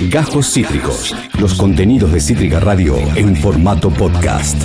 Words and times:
Gajos 0.00 0.52
Cítricos. 0.52 1.14
Los 1.40 1.54
contenidos 1.54 2.12
de 2.12 2.20
Cítrica 2.20 2.60
Radio 2.60 2.96
en 3.16 3.34
formato 3.34 3.90
podcast. 3.90 4.62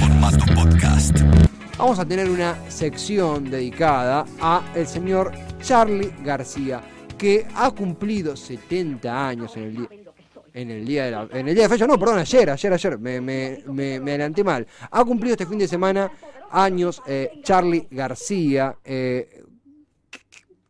Vamos 1.78 2.00
a 2.00 2.06
tener 2.06 2.30
una 2.30 2.58
sección 2.70 3.49
dedicada 3.49 4.25
a 4.41 4.62
el 4.75 4.86
señor 4.86 5.31
Charlie 5.62 6.12
García, 6.23 6.81
que 7.17 7.47
ha 7.55 7.71
cumplido 7.71 8.36
70 8.36 9.28
años 9.28 9.55
en 9.55 9.63
el 9.63 9.75
día. 9.78 9.88
En 10.54 10.70
el 10.70 10.86
día 10.86 11.05
de 11.05 11.12
la, 11.12 11.28
en 11.32 11.48
el 11.48 11.55
día 11.55 11.63
de 11.63 11.70
fecha, 11.70 11.88
no, 11.88 11.98
perdón, 11.98 12.20
ayer, 12.20 12.50
ayer, 12.50 12.73
ayer, 12.73 13.00
me, 13.00 13.21
me, 13.21 13.59
me, 13.68 14.02
me 14.02 14.11
adelanté 14.11 14.43
mal. 14.43 14.68
Ha 14.91 15.05
cumplido 15.05 15.36
este 15.36 15.45
fin 15.45 15.57
de 15.57 15.66
semana 15.66 16.11
años 16.52 17.02
eh, 17.07 17.39
Charlie 17.41 17.88
García. 17.89 18.75
eh, 18.84 19.41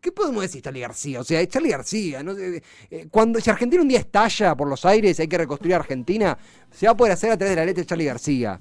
¿Qué 0.02 0.12
podemos 0.12 0.42
decir 0.42 0.64
Charlie 0.64 0.82
García? 0.82 1.20
O 1.20 1.24
sea, 1.24 1.46
Charlie 1.46 1.70
García. 1.70 2.24
sé, 2.34 2.64
eh, 2.90 3.08
Cuando, 3.12 3.40
si 3.40 3.52
Argentina 3.52 3.84
un 3.84 3.88
día 3.88 4.00
estalla 4.00 4.56
por 4.56 4.68
los 4.68 4.84
aires 4.84 5.20
y 5.20 5.22
hay 5.22 5.28
que 5.28 5.38
reconstruir 5.38 5.76
Argentina, 5.76 6.36
se 6.72 6.88
va 6.88 6.94
a 6.94 6.98
poder 6.98 7.14
hacer 7.14 7.32
a 7.32 7.38
través 7.38 7.52
de 7.52 7.62
la 7.62 7.66
letra 7.66 7.84
de 7.84 7.86
Charlie 7.86 8.06
García. 8.06 8.60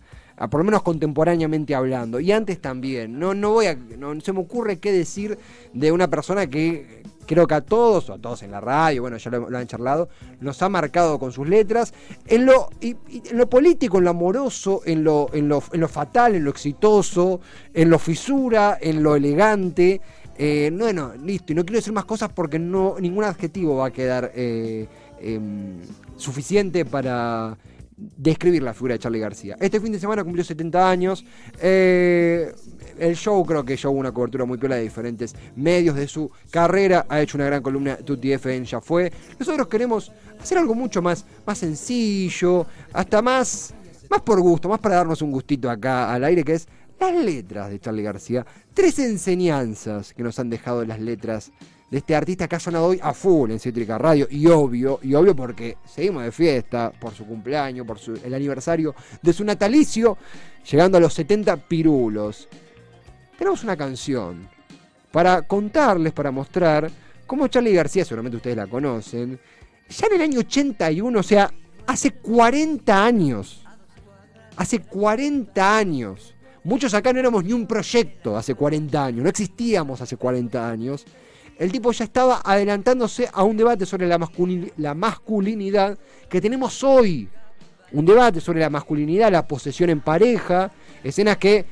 Por 0.50 0.60
lo 0.60 0.64
menos 0.64 0.82
contemporáneamente 0.82 1.74
hablando. 1.74 2.20
Y 2.20 2.30
antes 2.30 2.60
también. 2.60 3.18
No, 3.18 3.32
no 3.32 3.52
voy 3.52 3.66
a. 3.66 3.74
No, 3.74 4.18
se 4.20 4.34
me 4.34 4.40
ocurre 4.40 4.80
qué 4.80 4.92
decir 4.92 5.38
de 5.72 5.92
una 5.92 6.08
persona 6.08 6.46
que 6.46 7.02
creo 7.26 7.46
que 7.46 7.54
a 7.54 7.60
todos, 7.62 8.10
o 8.10 8.14
a 8.14 8.18
todos 8.18 8.42
en 8.42 8.50
la 8.50 8.60
radio, 8.60 9.02
bueno, 9.02 9.16
ya 9.16 9.30
lo, 9.30 9.56
han 9.56 9.66
charlado, 9.66 10.08
nos 10.40 10.60
ha 10.62 10.68
marcado 10.68 11.18
con 11.18 11.32
sus 11.32 11.48
letras. 11.48 11.94
En 12.26 12.44
lo, 12.44 12.68
político, 13.48 13.98
en 13.98 14.04
lo 14.04 14.10
amoroso, 14.10 14.82
en, 14.84 15.04
lo, 15.04 15.30
en 15.32 15.48
lo 15.48 15.88
fatal, 15.88 16.34
en 16.34 16.44
lo 16.44 16.50
exitoso, 16.50 17.40
en 17.72 17.88
lo 17.88 17.98
fisura, 17.98 18.78
en 18.80 19.02
lo 19.02 19.16
elegante. 19.16 20.00
Eh, 20.42 20.70
no, 20.72 20.90
no, 20.90 21.12
listo. 21.16 21.52
Y 21.52 21.54
no 21.54 21.66
quiero 21.66 21.80
decir 21.80 21.92
más 21.92 22.06
cosas 22.06 22.32
porque 22.32 22.58
no 22.58 22.96
ningún 22.98 23.24
adjetivo 23.24 23.76
va 23.76 23.88
a 23.88 23.90
quedar 23.90 24.32
eh, 24.34 24.88
em, 25.20 25.80
suficiente 26.16 26.86
para 26.86 27.58
describir 27.94 28.62
la 28.62 28.72
figura 28.72 28.94
de 28.94 29.00
Charlie 29.00 29.20
García. 29.20 29.58
Este 29.60 29.78
fin 29.78 29.92
de 29.92 29.98
semana 29.98 30.24
cumplió 30.24 30.42
70 30.42 30.90
años. 30.90 31.26
Eh, 31.60 32.54
el 32.98 33.16
show 33.16 33.44
creo 33.44 33.66
que 33.66 33.76
llevó 33.76 33.92
una 33.92 34.12
cobertura 34.12 34.46
muy 34.46 34.56
piola 34.56 34.76
de 34.76 34.82
diferentes 34.82 35.34
medios 35.56 35.94
de 35.94 36.08
su 36.08 36.30
carrera. 36.50 37.04
Ha 37.10 37.20
hecho 37.20 37.36
una 37.36 37.44
gran 37.44 37.62
columna 37.62 37.98
Tutti 37.98 38.32
F 38.32 38.64
Ya 38.64 38.80
Fue. 38.80 39.12
Nosotros 39.38 39.68
queremos 39.68 40.10
hacer 40.40 40.56
algo 40.56 40.74
mucho 40.74 41.02
más, 41.02 41.26
más 41.44 41.58
sencillo, 41.58 42.66
hasta 42.94 43.20
más, 43.20 43.74
más 44.08 44.22
por 44.22 44.40
gusto, 44.40 44.70
más 44.70 44.80
para 44.80 44.94
darnos 44.94 45.20
un 45.20 45.32
gustito 45.32 45.68
acá 45.68 46.10
al 46.10 46.24
aire, 46.24 46.44
que 46.44 46.54
es 46.54 46.66
las 47.00 47.14
letras 47.14 47.70
de 47.70 47.80
Charlie 47.80 48.02
García. 48.02 48.44
Tres 48.74 48.98
enseñanzas 48.98 50.12
que 50.14 50.22
nos 50.22 50.38
han 50.38 50.50
dejado 50.50 50.84
las 50.84 51.00
letras 51.00 51.50
de 51.90 51.98
este 51.98 52.14
artista 52.14 52.46
que 52.46 52.56
ha 52.56 52.60
sonado 52.60 52.86
hoy 52.86 53.00
a 53.02 53.12
full 53.14 53.50
en 53.50 53.58
Cítrica 53.58 53.98
Radio. 53.98 54.26
Y 54.30 54.46
obvio, 54.46 55.00
y 55.02 55.14
obvio 55.14 55.34
porque 55.34 55.76
seguimos 55.86 56.22
de 56.22 56.30
fiesta 56.32 56.92
por 57.00 57.14
su 57.14 57.26
cumpleaños, 57.26 57.86
por 57.86 57.98
su- 57.98 58.14
el 58.24 58.34
aniversario 58.34 58.94
de 59.22 59.32
su 59.32 59.44
natalicio, 59.44 60.16
llegando 60.70 60.98
a 60.98 61.00
los 61.00 61.14
70 61.14 61.56
pirulos. 61.56 62.48
Tenemos 63.38 63.64
una 63.64 63.76
canción 63.76 64.48
para 65.10 65.42
contarles, 65.42 66.12
para 66.12 66.30
mostrar 66.30 66.90
cómo 67.26 67.48
Charlie 67.48 67.74
García, 67.74 68.04
seguramente 68.04 68.36
ustedes 68.36 68.56
la 68.56 68.66
conocen, 68.66 69.40
ya 69.88 70.06
en 70.06 70.12
el 70.14 70.22
año 70.22 70.38
81, 70.40 71.18
o 71.18 71.22
sea, 71.22 71.50
hace 71.86 72.12
40 72.12 73.04
años, 73.04 73.64
hace 74.56 74.80
40 74.80 75.76
años, 75.76 76.34
muchos 76.64 76.92
acá 76.94 77.12
no 77.12 77.18
éramos 77.20 77.44
ni 77.44 77.52
un 77.52 77.66
proyecto 77.66 78.36
hace 78.36 78.54
40 78.54 79.04
años, 79.04 79.22
no 79.22 79.28
existíamos 79.28 80.00
hace 80.00 80.16
40 80.16 80.68
años, 80.70 81.04
el 81.58 81.70
tipo 81.72 81.92
ya 81.92 82.04
estaba 82.04 82.40
adelantándose 82.44 83.28
a 83.32 83.42
un 83.42 83.56
debate 83.56 83.84
sobre 83.86 84.06
la, 84.06 84.18
masculin- 84.18 84.72
la 84.78 84.94
masculinidad 84.94 85.98
que 86.28 86.40
tenemos 86.40 86.82
hoy. 86.82 87.28
Un 87.92 88.06
debate 88.06 88.40
sobre 88.40 88.60
la 88.60 88.70
masculinidad, 88.70 89.30
la 89.32 89.46
posesión 89.46 89.90
en 89.90 90.00
pareja, 90.00 90.70
escenas 91.04 91.36
que 91.38 91.64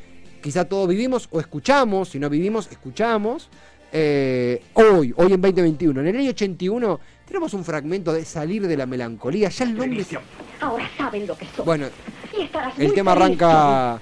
quizá 0.43 0.65
todos 0.67 0.89
vivimos 0.89 1.29
o 1.31 1.41
escuchamos, 1.41 2.09
si 2.11 2.19
no 2.19 2.29
vivimos, 2.29 2.69
escuchamos. 2.71 3.49
Eh, 3.93 4.61
hoy, 4.75 5.15
hoy 5.17 5.33
en 5.33 5.41
2021, 5.41 6.01
en 6.01 6.07
el 6.09 6.17
año 6.19 6.31
81, 6.31 7.01
tenemos 7.25 7.55
un 7.55 7.65
fragmento 7.65 8.13
de 8.13 8.25
Salir 8.25 8.67
de 8.67 8.77
la 8.77 8.85
Melancolía. 8.85 9.49
Ya 9.49 9.65
el 9.65 9.71
nombre. 9.71 10.05
Ahora 10.61 10.91
saben 10.99 11.27
lo 11.27 11.39
que 11.39 11.47
soy. 11.57 11.65
Bueno, 11.65 11.87
el 12.77 12.93
tema 12.93 13.15
feliz, 13.15 13.41
arranca. 13.41 14.01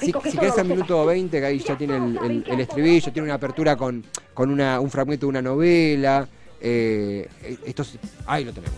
Si, 0.00 0.12
que 0.12 0.30
si 0.30 0.38
al 0.38 0.66
minuto 0.66 0.94
sepas. 0.94 1.06
20, 1.06 1.40
que 1.40 1.46
ahí 1.46 1.58
ya 1.58 1.76
tiene 1.76 1.96
el, 1.96 2.60
estribillo, 2.60 3.12
tiene 3.12 3.26
una 3.26 3.34
apertura 3.34 3.76
con, 3.76 4.04
con 4.34 4.50
una, 4.50 4.80
un 4.80 4.90
fragmento 4.90 5.26
de 5.26 5.30
una 5.30 5.42
novela. 5.42 6.28
Eh, 6.60 7.28
esto 7.64 7.82
es- 7.82 7.98
ahí 8.26 8.44
lo 8.44 8.52
tenemos. 8.52 8.76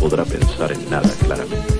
podrá 0.00 0.24
pensar 0.24 0.72
en 0.72 0.90
nada 0.90 1.08
claramente. 1.24 1.74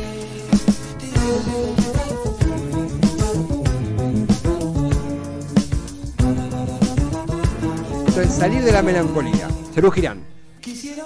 Esto 8.08 8.20
es 8.22 8.30
Salir 8.34 8.62
de 8.62 8.72
la 8.72 8.82
Melancolía. 8.82 9.48
Cerú 9.74 9.90
Girán. 9.90 10.22
Quisiera 10.60 11.04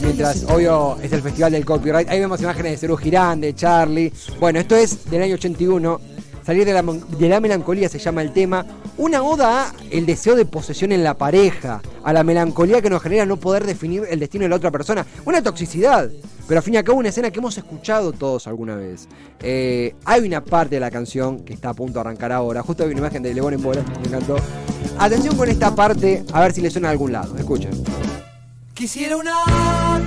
mientras 0.00 0.44
obvio 0.44 0.96
es 1.02 1.12
el 1.12 1.22
Festival 1.22 1.52
del 1.52 1.64
Copyright, 1.64 2.08
ahí 2.08 2.18
vemos 2.18 2.40
imágenes 2.40 2.72
de 2.72 2.78
Cerú 2.78 2.96
Girán, 2.96 3.40
de 3.40 3.54
Charlie. 3.54 4.12
Bueno, 4.40 4.58
esto 4.58 4.74
es 4.74 5.08
del 5.10 5.22
año 5.22 5.34
81. 5.34 6.00
Salir 6.44 6.64
de 6.64 6.72
la, 6.72 6.82
de 6.82 7.28
la 7.28 7.40
melancolía 7.40 7.88
se 7.88 7.98
llama 7.98 8.22
el 8.22 8.32
tema. 8.32 8.64
Una 8.98 9.22
oda 9.22 9.62
a 9.62 9.72
el 9.90 10.06
deseo 10.06 10.36
de 10.36 10.44
posesión 10.44 10.92
en 10.92 11.02
la 11.02 11.14
pareja, 11.14 11.82
a 12.04 12.12
la 12.12 12.22
melancolía 12.22 12.80
que 12.80 12.88
nos 12.88 13.02
genera 13.02 13.26
no 13.26 13.36
poder 13.36 13.66
definir 13.66 14.04
el 14.08 14.20
destino 14.20 14.44
de 14.44 14.48
la 14.48 14.56
otra 14.56 14.70
persona. 14.70 15.04
Una 15.24 15.42
toxicidad, 15.42 16.08
pero 16.46 16.58
al 16.58 16.64
fin 16.64 16.74
y 16.74 16.76
al 16.76 16.84
cabo 16.84 16.98
una 16.98 17.08
escena 17.08 17.30
que 17.30 17.40
hemos 17.40 17.58
escuchado 17.58 18.12
todos 18.12 18.46
alguna 18.46 18.76
vez. 18.76 19.08
Eh, 19.40 19.94
hay 20.04 20.26
una 20.26 20.42
parte 20.42 20.76
de 20.76 20.80
la 20.80 20.90
canción 20.90 21.40
que 21.40 21.52
está 21.52 21.70
a 21.70 21.74
punto 21.74 21.94
de 21.94 22.00
arrancar 22.00 22.32
ahora. 22.32 22.62
Justo 22.62 22.84
hay 22.84 22.90
una 22.90 22.98
imagen 23.00 23.22
de 23.22 23.34
León 23.34 23.54
en 23.54 23.62
bola, 23.62 23.82
me 24.00 24.06
encantó. 24.06 24.36
Atención 24.98 25.36
con 25.36 25.48
esta 25.48 25.74
parte, 25.74 26.24
a 26.32 26.40
ver 26.40 26.52
si 26.52 26.60
le 26.60 26.70
suena 26.70 26.88
a 26.88 26.90
algún 26.92 27.12
lado. 27.12 27.36
Escuchen. 27.36 27.70
Quisiera 28.76 29.16
una 29.16 29.32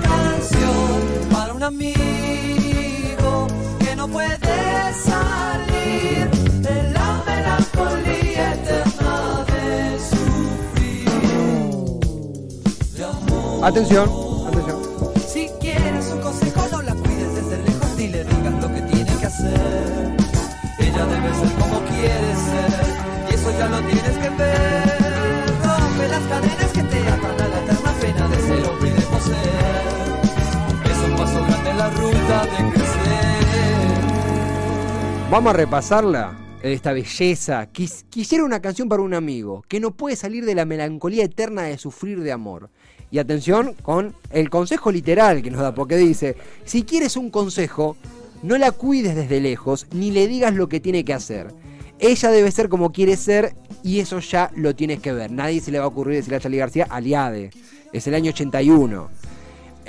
canción 0.00 1.28
para 1.32 1.52
un 1.54 1.62
amigo 1.64 1.96
que 3.80 3.96
no 3.96 4.06
puede 4.06 4.38
salir 4.94 6.30
de 6.60 6.92
la 6.92 7.20
melancolía 7.26 8.54
eterna 8.54 9.44
de 9.48 9.98
sufrir 9.98 11.10
de 12.94 13.04
amor. 13.04 13.64
Atención, 13.64 14.08
atención. 14.46 14.78
Si 15.26 15.50
quieres 15.60 16.06
un 16.12 16.20
consejo, 16.20 16.68
no 16.70 16.82
la 16.82 16.94
cuides 16.94 17.34
desde 17.34 17.58
lejos 17.64 17.96
ni 17.96 18.06
le 18.06 18.22
digas 18.22 18.54
lo 18.62 18.72
que 18.72 18.82
tiene 18.82 19.16
que 19.16 19.26
hacer. 19.26 20.16
Ella 20.78 21.06
debe 21.06 21.34
ser 21.34 21.52
como 21.58 21.80
quiere 21.86 22.36
ser, 22.46 22.70
y 23.30 23.34
eso 23.34 23.50
ya 23.58 23.66
lo 23.66 23.80
tienes 23.80 24.16
que 24.16 24.30
ver. 24.30 25.58
Rompe 25.60 26.08
las 26.08 26.22
cadenas 26.22 26.69
de 32.46 32.72
crecer. 32.72 33.30
Vamos 35.30 35.50
a 35.54 35.56
repasarla, 35.56 36.36
esta 36.62 36.92
belleza. 36.92 37.68
Quis- 37.72 38.04
quisiera 38.10 38.44
una 38.44 38.60
canción 38.60 38.88
para 38.88 39.02
un 39.02 39.14
amigo 39.14 39.62
que 39.68 39.80
no 39.80 39.92
puede 39.92 40.16
salir 40.16 40.44
de 40.44 40.54
la 40.54 40.64
melancolía 40.64 41.24
eterna 41.24 41.62
de 41.62 41.78
sufrir 41.78 42.20
de 42.22 42.32
amor. 42.32 42.70
Y 43.12 43.18
atención 43.18 43.74
con 43.82 44.14
el 44.30 44.50
consejo 44.50 44.92
literal 44.92 45.42
que 45.42 45.50
nos 45.50 45.60
da, 45.60 45.74
porque 45.74 45.96
dice, 45.96 46.36
si 46.64 46.84
quieres 46.84 47.16
un 47.16 47.30
consejo, 47.30 47.96
no 48.42 48.56
la 48.56 48.70
cuides 48.72 49.14
desde 49.16 49.40
lejos, 49.40 49.86
ni 49.92 50.10
le 50.10 50.28
digas 50.28 50.54
lo 50.54 50.68
que 50.68 50.80
tiene 50.80 51.04
que 51.04 51.12
hacer. 51.14 51.52
Ella 51.98 52.30
debe 52.30 52.50
ser 52.50 52.68
como 52.68 52.92
quiere 52.92 53.16
ser 53.16 53.54
y 53.82 54.00
eso 54.00 54.20
ya 54.20 54.50
lo 54.56 54.74
tienes 54.74 55.00
que 55.00 55.12
ver. 55.12 55.30
Nadie 55.30 55.60
se 55.60 55.70
le 55.70 55.78
va 55.78 55.84
a 55.84 55.88
ocurrir 55.88 56.16
decirle 56.16 56.36
a 56.36 56.40
Charlie 56.40 56.58
García, 56.58 56.86
aliade. 56.88 57.50
Es 57.92 58.06
el 58.06 58.14
año 58.14 58.30
81. 58.30 59.10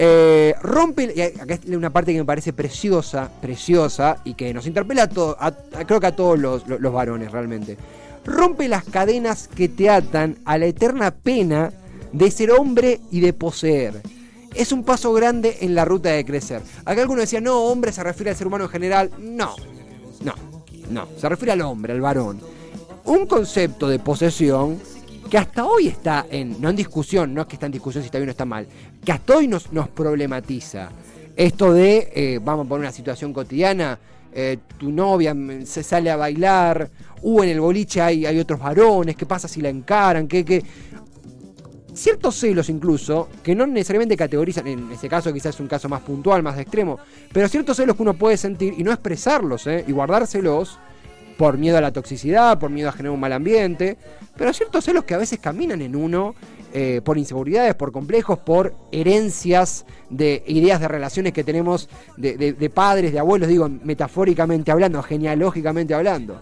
Eh, 0.03 0.55
rompe, 0.63 1.13
y 1.15 1.21
acá 1.21 1.53
es 1.53 1.65
una 1.65 1.91
parte 1.91 2.11
que 2.11 2.17
me 2.17 2.25
parece 2.25 2.53
preciosa, 2.53 3.29
preciosa, 3.39 4.17
y 4.25 4.33
que 4.33 4.51
nos 4.51 4.65
interpela 4.65 5.03
a 5.03 5.07
todos, 5.07 5.37
creo 5.85 5.99
que 5.99 6.07
a 6.07 6.15
todos 6.15 6.39
los, 6.39 6.91
varones 6.91 7.31
realmente. 7.31 7.77
Rompe 8.25 8.67
las 8.67 8.83
cadenas 8.83 9.47
que 9.47 9.69
te 9.69 9.91
atan 9.91 10.37
a 10.43 10.57
la 10.57 10.65
eterna 10.65 11.11
pena 11.11 11.71
de 12.13 12.31
ser 12.31 12.49
hombre 12.49 12.99
y 13.11 13.19
de 13.19 13.33
poseer. 13.33 14.01
Es 14.55 14.71
un 14.71 14.83
paso 14.83 15.13
grande 15.13 15.57
en 15.61 15.75
la 15.75 15.85
ruta 15.85 16.09
de 16.09 16.25
crecer. 16.25 16.63
Acá 16.83 17.01
alguno 17.03 17.21
decía, 17.21 17.39
no, 17.39 17.65
hombre 17.65 17.91
se 17.91 18.01
refiere 18.01 18.31
al 18.31 18.35
ser 18.35 18.47
humano 18.47 18.63
en 18.63 18.71
general. 18.71 19.11
No, 19.19 19.55
no, 20.23 20.33
no, 20.89 21.07
se 21.15 21.29
refiere 21.29 21.51
al 21.51 21.61
hombre, 21.61 21.93
al 21.93 22.01
varón. 22.01 22.39
Un 23.05 23.27
concepto 23.27 23.87
de 23.87 23.99
posesión 23.99 24.79
que 25.31 25.37
hasta 25.37 25.65
hoy 25.65 25.87
está 25.87 26.25
en, 26.29 26.61
no 26.61 26.69
en 26.69 26.75
discusión, 26.75 27.33
no 27.33 27.43
es 27.43 27.47
que 27.47 27.55
está 27.55 27.65
en 27.65 27.71
discusión 27.71 28.03
si 28.03 28.07
está 28.07 28.17
bien 28.17 28.27
o 28.27 28.31
está 28.31 28.43
mal, 28.43 28.67
que 29.03 29.13
hasta 29.13 29.37
hoy 29.37 29.47
nos, 29.47 29.71
nos 29.71 29.87
problematiza. 29.87 30.89
Esto 31.37 31.71
de, 31.71 32.11
eh, 32.13 32.39
vamos 32.43 32.65
a 32.65 32.69
poner 32.69 32.81
una 32.81 32.91
situación 32.91 33.31
cotidiana, 33.31 33.97
eh, 34.33 34.57
tu 34.77 34.91
novia 34.91 35.33
se 35.63 35.83
sale 35.83 36.11
a 36.11 36.17
bailar, 36.17 36.91
o 37.23 37.41
en 37.45 37.49
el 37.49 37.61
boliche 37.61 38.01
hay, 38.01 38.25
hay 38.25 38.39
otros 38.39 38.59
varones, 38.59 39.15
¿qué 39.15 39.25
pasa 39.25 39.47
si 39.47 39.61
la 39.61 39.69
encaran? 39.69 40.27
¿Qué, 40.27 40.43
qué? 40.43 40.65
Ciertos 41.93 42.37
celos 42.37 42.67
incluso, 42.67 43.29
que 43.41 43.55
no 43.55 43.65
necesariamente 43.65 44.17
categorizan, 44.17 44.67
en 44.67 44.91
ese 44.91 45.07
caso 45.07 45.31
quizás 45.31 45.55
es 45.55 45.61
un 45.61 45.67
caso 45.69 45.87
más 45.87 46.01
puntual, 46.01 46.43
más 46.43 46.59
extremo, 46.59 46.99
pero 47.31 47.47
ciertos 47.47 47.77
celos 47.77 47.95
que 47.95 48.03
uno 48.03 48.15
puede 48.15 48.35
sentir 48.35 48.73
y 48.77 48.83
no 48.83 48.91
expresarlos, 48.91 49.65
¿eh? 49.67 49.85
y 49.87 49.93
guardárselos 49.93 50.77
por 51.41 51.57
miedo 51.57 51.75
a 51.79 51.81
la 51.81 51.91
toxicidad, 51.91 52.59
por 52.59 52.69
miedo 52.69 52.89
a 52.89 52.91
generar 52.91 53.13
un 53.15 53.19
mal 53.19 53.33
ambiente, 53.33 53.97
pero 54.37 54.53
ciertos 54.53 54.85
celos 54.85 55.05
que 55.05 55.15
a 55.15 55.17
veces 55.17 55.39
caminan 55.39 55.81
en 55.81 55.95
uno 55.95 56.35
eh, 56.71 57.01
por 57.03 57.17
inseguridades, 57.17 57.73
por 57.73 57.91
complejos, 57.91 58.37
por 58.37 58.75
herencias 58.91 59.87
de 60.11 60.43
ideas 60.45 60.79
de 60.79 60.87
relaciones 60.87 61.33
que 61.33 61.43
tenemos 61.43 61.89
de, 62.15 62.37
de- 62.37 62.53
de 62.53 62.69
padres, 62.69 63.11
de 63.11 63.17
abuelos, 63.17 63.49
digo, 63.49 63.67
metafóricamente 63.67 64.71
hablando, 64.71 65.01
genealógicamente 65.01 65.95
hablando. 65.95 66.39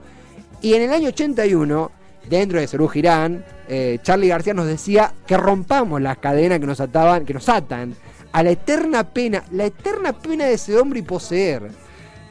Y 0.61 0.73
en 0.73 0.81
el 0.81 0.91
año 0.91 1.07
81, 1.07 1.91
dentro 2.29 2.59
de 2.59 2.67
Serú 2.67 2.89
Girán, 2.89 3.45
eh, 3.69 3.99
Charlie 4.03 4.27
García 4.27 4.53
nos 4.53 4.67
decía 4.67 5.13
que 5.25 5.37
rompamos 5.37 6.01
las 6.01 6.17
cadenas 6.17 6.59
que 6.59 6.65
nos 6.67 6.81
ataban, 6.81 7.23
que 7.23 7.33
nos 7.33 7.47
atan 7.47 7.95
a 8.33 8.43
la 8.43 8.49
eterna 8.51 9.05
pena, 9.05 9.45
la 9.51 9.63
eterna 9.67 10.11
pena 10.11 10.43
de 10.47 10.55
ese 10.55 10.77
hombre 10.77 10.99
y 10.99 11.03
poseer. 11.03 11.71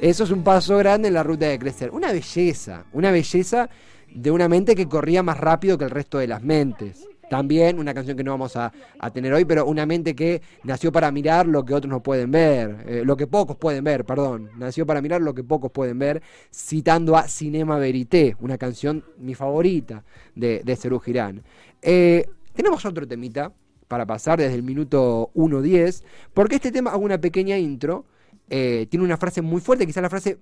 Eso 0.01 0.23
es 0.23 0.31
un 0.31 0.45
paso 0.45 0.77
grande 0.77 1.09
en 1.09 1.15
la 1.15 1.25
ruta 1.25 1.47
de 1.47 1.59
crecer. 1.59 1.91
Una 1.91 2.13
belleza, 2.13 2.85
una 2.93 3.11
belleza 3.11 3.69
de 4.15 4.31
una 4.31 4.49
mente 4.49 4.77
que 4.77 4.89
corría 4.89 5.25
más 5.25 5.39
rápido 5.39 5.77
que 5.77 5.85
el 5.85 5.91
resto 5.91 6.19
de 6.19 6.29
las 6.29 6.41
mentes. 6.43 7.09
También 7.29 7.81
una 7.81 7.93
canción 7.93 8.17
que 8.17 8.23
no 8.23 8.31
vamos 8.31 8.55
a, 8.57 8.73
tener 9.13 9.33
hoy, 9.33 9.45
pero 9.45 9.67
una 9.67 9.87
mente 9.87 10.15
que 10.15 10.41
nació 10.63 10.93
para 10.93 11.11
mirar 11.11 11.49
lo 11.49 11.65
que 11.65 11.75
otros 11.75 11.91
no 11.91 12.01
pueden 12.01 12.31
ver, 12.31 12.85
eh, 12.87 13.03
lo 13.05 13.17
que 13.17 13.27
pocos 13.27 13.57
pueden 13.57 13.83
ver, 13.83 14.05
perdón. 14.05 14.51
Nació 14.57 14.87
para 14.87 15.03
mirar 15.03 15.21
lo 15.21 15.35
que 15.35 15.43
pocos 15.43 15.73
pueden 15.73 15.99
ver, 15.99 16.23
citando 16.55 17.17
a 17.17 17.27
Cinema 17.27 17.77
Verité, 17.79 18.37
una 18.41 18.57
canción 18.57 19.05
mi 19.19 19.35
favorita 19.35 20.05
de, 20.37 20.63
de 20.65 20.77
Serú 20.77 21.01
Girán. 21.01 21.43
Eh, 21.83 22.25
tenemos 22.55 22.85
otro 22.87 23.07
temita 23.07 23.53
para 23.89 24.07
pasar 24.07 24.39
desde 24.39 24.55
el 24.55 24.63
minuto 24.63 25.31
1.10, 25.35 26.05
porque 26.33 26.55
este 26.55 26.71
tema 26.71 26.93
hago 26.93 27.05
una 27.05 27.19
pequeña 27.19 27.59
intro, 27.59 28.07
eh, 28.51 28.87
tiene 28.91 29.05
una 29.05 29.17
frase 29.17 29.43
muy 29.43 29.61
fuerte, 29.61 29.87
quizás 29.87 30.03
la 30.03 30.11
frase 30.11 30.39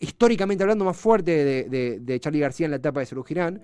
históricamente 0.00 0.62
hablando 0.62 0.84
más 0.84 0.96
fuerte 0.96 1.30
de, 1.44 1.64
de, 1.64 2.00
de 2.00 2.20
Charlie 2.20 2.40
García 2.40 2.66
en 2.66 2.72
la 2.72 2.76
etapa 2.76 3.00
de 3.00 3.06
Serú 3.06 3.22
Girán. 3.24 3.60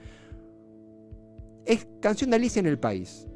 Es 1.67 1.87
canción 2.01 2.31
de 2.31 2.37
Alicia 2.37 2.61
en 2.61 2.67
el 2.67 2.79
País. 2.79 3.27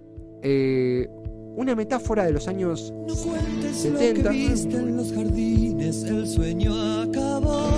Eh, 0.42 1.08
una 1.56 1.74
metáfora 1.74 2.24
de 2.24 2.32
los 2.32 2.48
años 2.48 2.92
No 3.06 3.14
cuentes 3.14 3.76
70. 3.76 4.22
lo 4.22 4.30
que 4.30 4.36
viste 4.36 4.76
en 4.76 4.96
los 4.96 5.12
jardines, 5.12 6.02
el 6.04 6.26
sueño 6.26 7.00
acabó. 7.02 7.68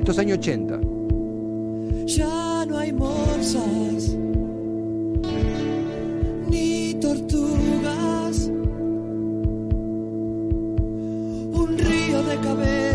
estos 0.00 0.18
años 0.18 0.38
80. 0.38 0.80
Ya 2.06 2.66
no 2.66 2.78
hay 2.78 2.92
morsas 2.92 4.16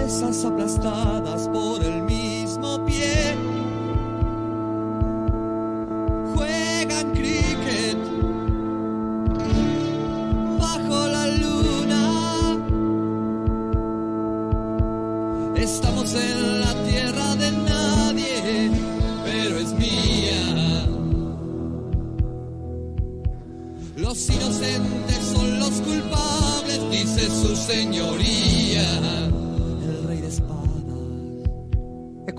cabezas 0.07 0.45
aplastadas 0.45 1.49
por 1.49 1.83
el 1.83 2.01
mismo 2.03 2.85
pie. 2.85 3.35
Juegan 6.33 7.11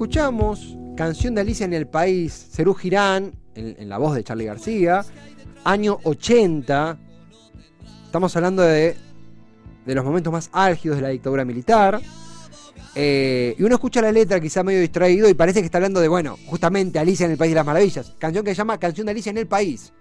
Escuchamos 0.03 0.77
canción 0.97 1.35
de 1.35 1.41
Alicia 1.41 1.65
en 1.65 1.73
el 1.73 1.89
País, 1.89 2.51
Cerú 2.53 2.73
Girán, 2.73 3.33
en, 3.57 3.89
la 3.89 3.99
voz 3.99 4.15
de 4.15 4.23
Charlie 4.23 4.45
García, 4.45 5.05
año 5.65 5.99
80. 6.05 6.97
Estamos 8.05 8.37
hablando 8.37 8.63
de, 8.63 8.95
de 9.85 9.95
los 9.97 10.05
momentos 10.05 10.33
más 10.33 10.51
álgidos 10.53 10.99
de 10.99 11.03
la 11.03 11.09
dictadura 11.09 11.45
militar. 11.45 12.01
Eh, 12.95 13.57
y 13.59 13.63
uno 13.65 13.75
escucha 13.75 14.01
la 14.01 14.13
letra 14.13 14.39
quizá 14.39 14.63
medio 14.63 14.81
distraído 14.81 15.29
y 15.29 15.35
parece 15.35 15.59
que 15.59 15.67
está 15.67 15.79
hablando 15.79 15.99
de, 15.99 16.07
bueno, 16.07 16.39
justamente 16.47 17.01
Alicia 17.01 17.27
en 17.27 17.33
el 17.33 17.37
País 17.37 17.51
de 17.51 17.57
las 17.57 17.67
Maravillas. 17.67 18.15
Canción 18.21 18.45
que 18.45 18.53
se 18.53 18.59
llama 18.59 18.79
Canción 18.79 19.05
de 19.07 19.11
Alicia 19.11 19.31
en 19.31 19.39
el 19.39 19.49
País. 19.49 19.93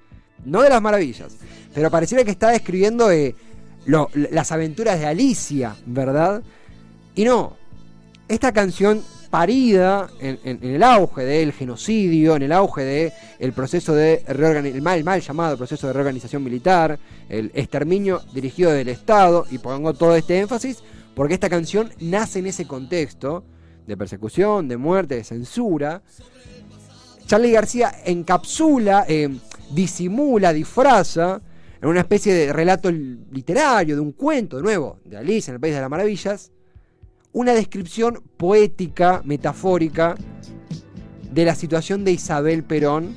No 0.46 0.62
de 0.62 0.70
las 0.70 0.80
Maravillas. 0.80 1.38
Pero 1.74 1.90
pareciera 1.90 2.24
que 2.24 2.30
está 2.30 2.52
describiendo 2.52 3.10
eh, 3.10 3.34
lo- 3.88 4.12
las 4.14 4.52
aventuras 4.52 5.00
de 5.00 5.08
Alicia, 5.08 5.76
¿verdad? 5.88 6.44
Y 7.16 7.24
no. 7.26 7.58
Esta 8.28 8.52
canción 8.52 9.02
parida 9.28 10.10
en, 10.20 10.60
el 10.62 10.84
auge 10.84 11.24
del 11.24 11.54
genocidio, 11.54 12.36
en 12.36 12.44
el 12.44 12.52
auge 12.52 12.84
del 12.84 13.14
el 13.40 13.54
proceso 13.54 13.94
de 13.94 14.24
el 14.28 14.82
mal, 14.82 15.04
mal 15.04 15.22
llamado 15.22 15.58
proceso 15.58 15.88
de 15.88 15.94
reorganización 15.94 16.44
militar, 16.44 16.98
el 17.30 17.52
exterminio 17.54 18.22
dirigido 18.34 18.72
del 18.72 18.90
Estado, 18.90 19.46
y 19.52 19.58
pongo 19.58 19.94
todo 19.94 20.16
este 20.16 20.40
énfasis, 20.40 20.84
porque 21.16 21.34
esta 21.34 21.50
canción 21.50 21.92
nace 22.00 22.40
en 22.40 22.48
ese 22.48 22.66
contexto 22.66 23.44
de 23.86 23.98
persecución, 23.98 24.68
de 24.68 24.78
muerte, 24.78 25.16
de 25.16 25.24
censura. 25.24 26.02
Charlie 27.26 27.52
García 27.52 27.92
encapsula, 28.06 29.06
eh, 29.08 29.30
disimula, 29.72 30.54
disfraza 30.54 31.42
en 31.82 31.90
una 31.90 32.02
especie 32.02 32.34
de 32.34 32.54
relato 32.54 32.92
literario, 32.92 33.96
de 33.96 34.02
un 34.02 34.12
cuento, 34.12 34.58
de 34.58 34.64
nuevo, 34.64 35.00
de 35.06 35.18
Alicia 35.18 35.52
en 35.52 35.56
el 35.56 35.62
País 35.62 35.76
de 35.76 35.82
las 35.82 35.90
Maravillas, 35.90 36.52
una 37.38 37.54
descripción 37.54 38.24
poética, 38.36 39.22
metafórica, 39.24 40.16
de 41.32 41.46
la 41.46 41.54
situación 41.54 42.04
de 42.04 42.14
Isabel 42.14 42.64
Perón 42.64 43.16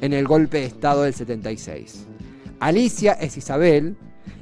en 0.00 0.12
el 0.12 0.28
golpe 0.28 0.58
de 0.58 0.66
Estado 0.66 1.02
del 1.02 1.12
76. 1.12 2.06
Alicia 2.60 3.14
es 3.14 3.36
Isabel, 3.36 3.96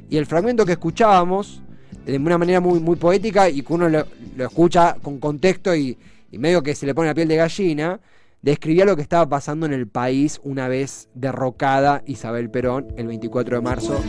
y 0.07 0.17
el 0.17 0.27
fragmento 0.27 0.67
que 0.67 0.73
escuchábamos, 0.73 1.63
de 2.05 2.17
una 2.17 2.37
manera 2.37 2.59
muy, 2.59 2.79
muy 2.79 2.95
poética, 2.95 3.49
y 3.49 3.63
que 3.63 3.73
uno 3.73 3.89
lo, 3.89 4.05
lo 4.37 4.45
escucha 4.45 4.95
con 5.01 5.19
contexto 5.19 5.75
y, 5.75 5.97
y 6.31 6.37
medio 6.37 6.61
que 6.61 6.75
se 6.75 6.85
le 6.85 6.93
pone 6.93 7.07
la 7.07 7.15
piel 7.15 7.27
de 7.27 7.37
gallina, 7.37 7.99
describía 8.43 8.85
lo 8.85 8.95
que 8.95 9.01
estaba 9.01 9.27
pasando 9.27 9.65
en 9.65 9.73
el 9.73 9.87
país 9.87 10.39
una 10.43 10.67
vez 10.67 11.09
derrocada 11.15 12.03
Isabel 12.05 12.51
Perón 12.51 12.93
el 12.97 13.07
24 13.07 13.55
de 13.55 13.61
marzo 13.63 13.99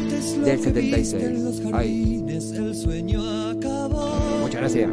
del 0.45 0.61
que 0.61 0.71
viste 0.71 1.25
en 1.25 1.45
los 1.45 1.57
76. 1.57 1.73
Ahí. 1.73 2.23
Gracias. 4.63 4.91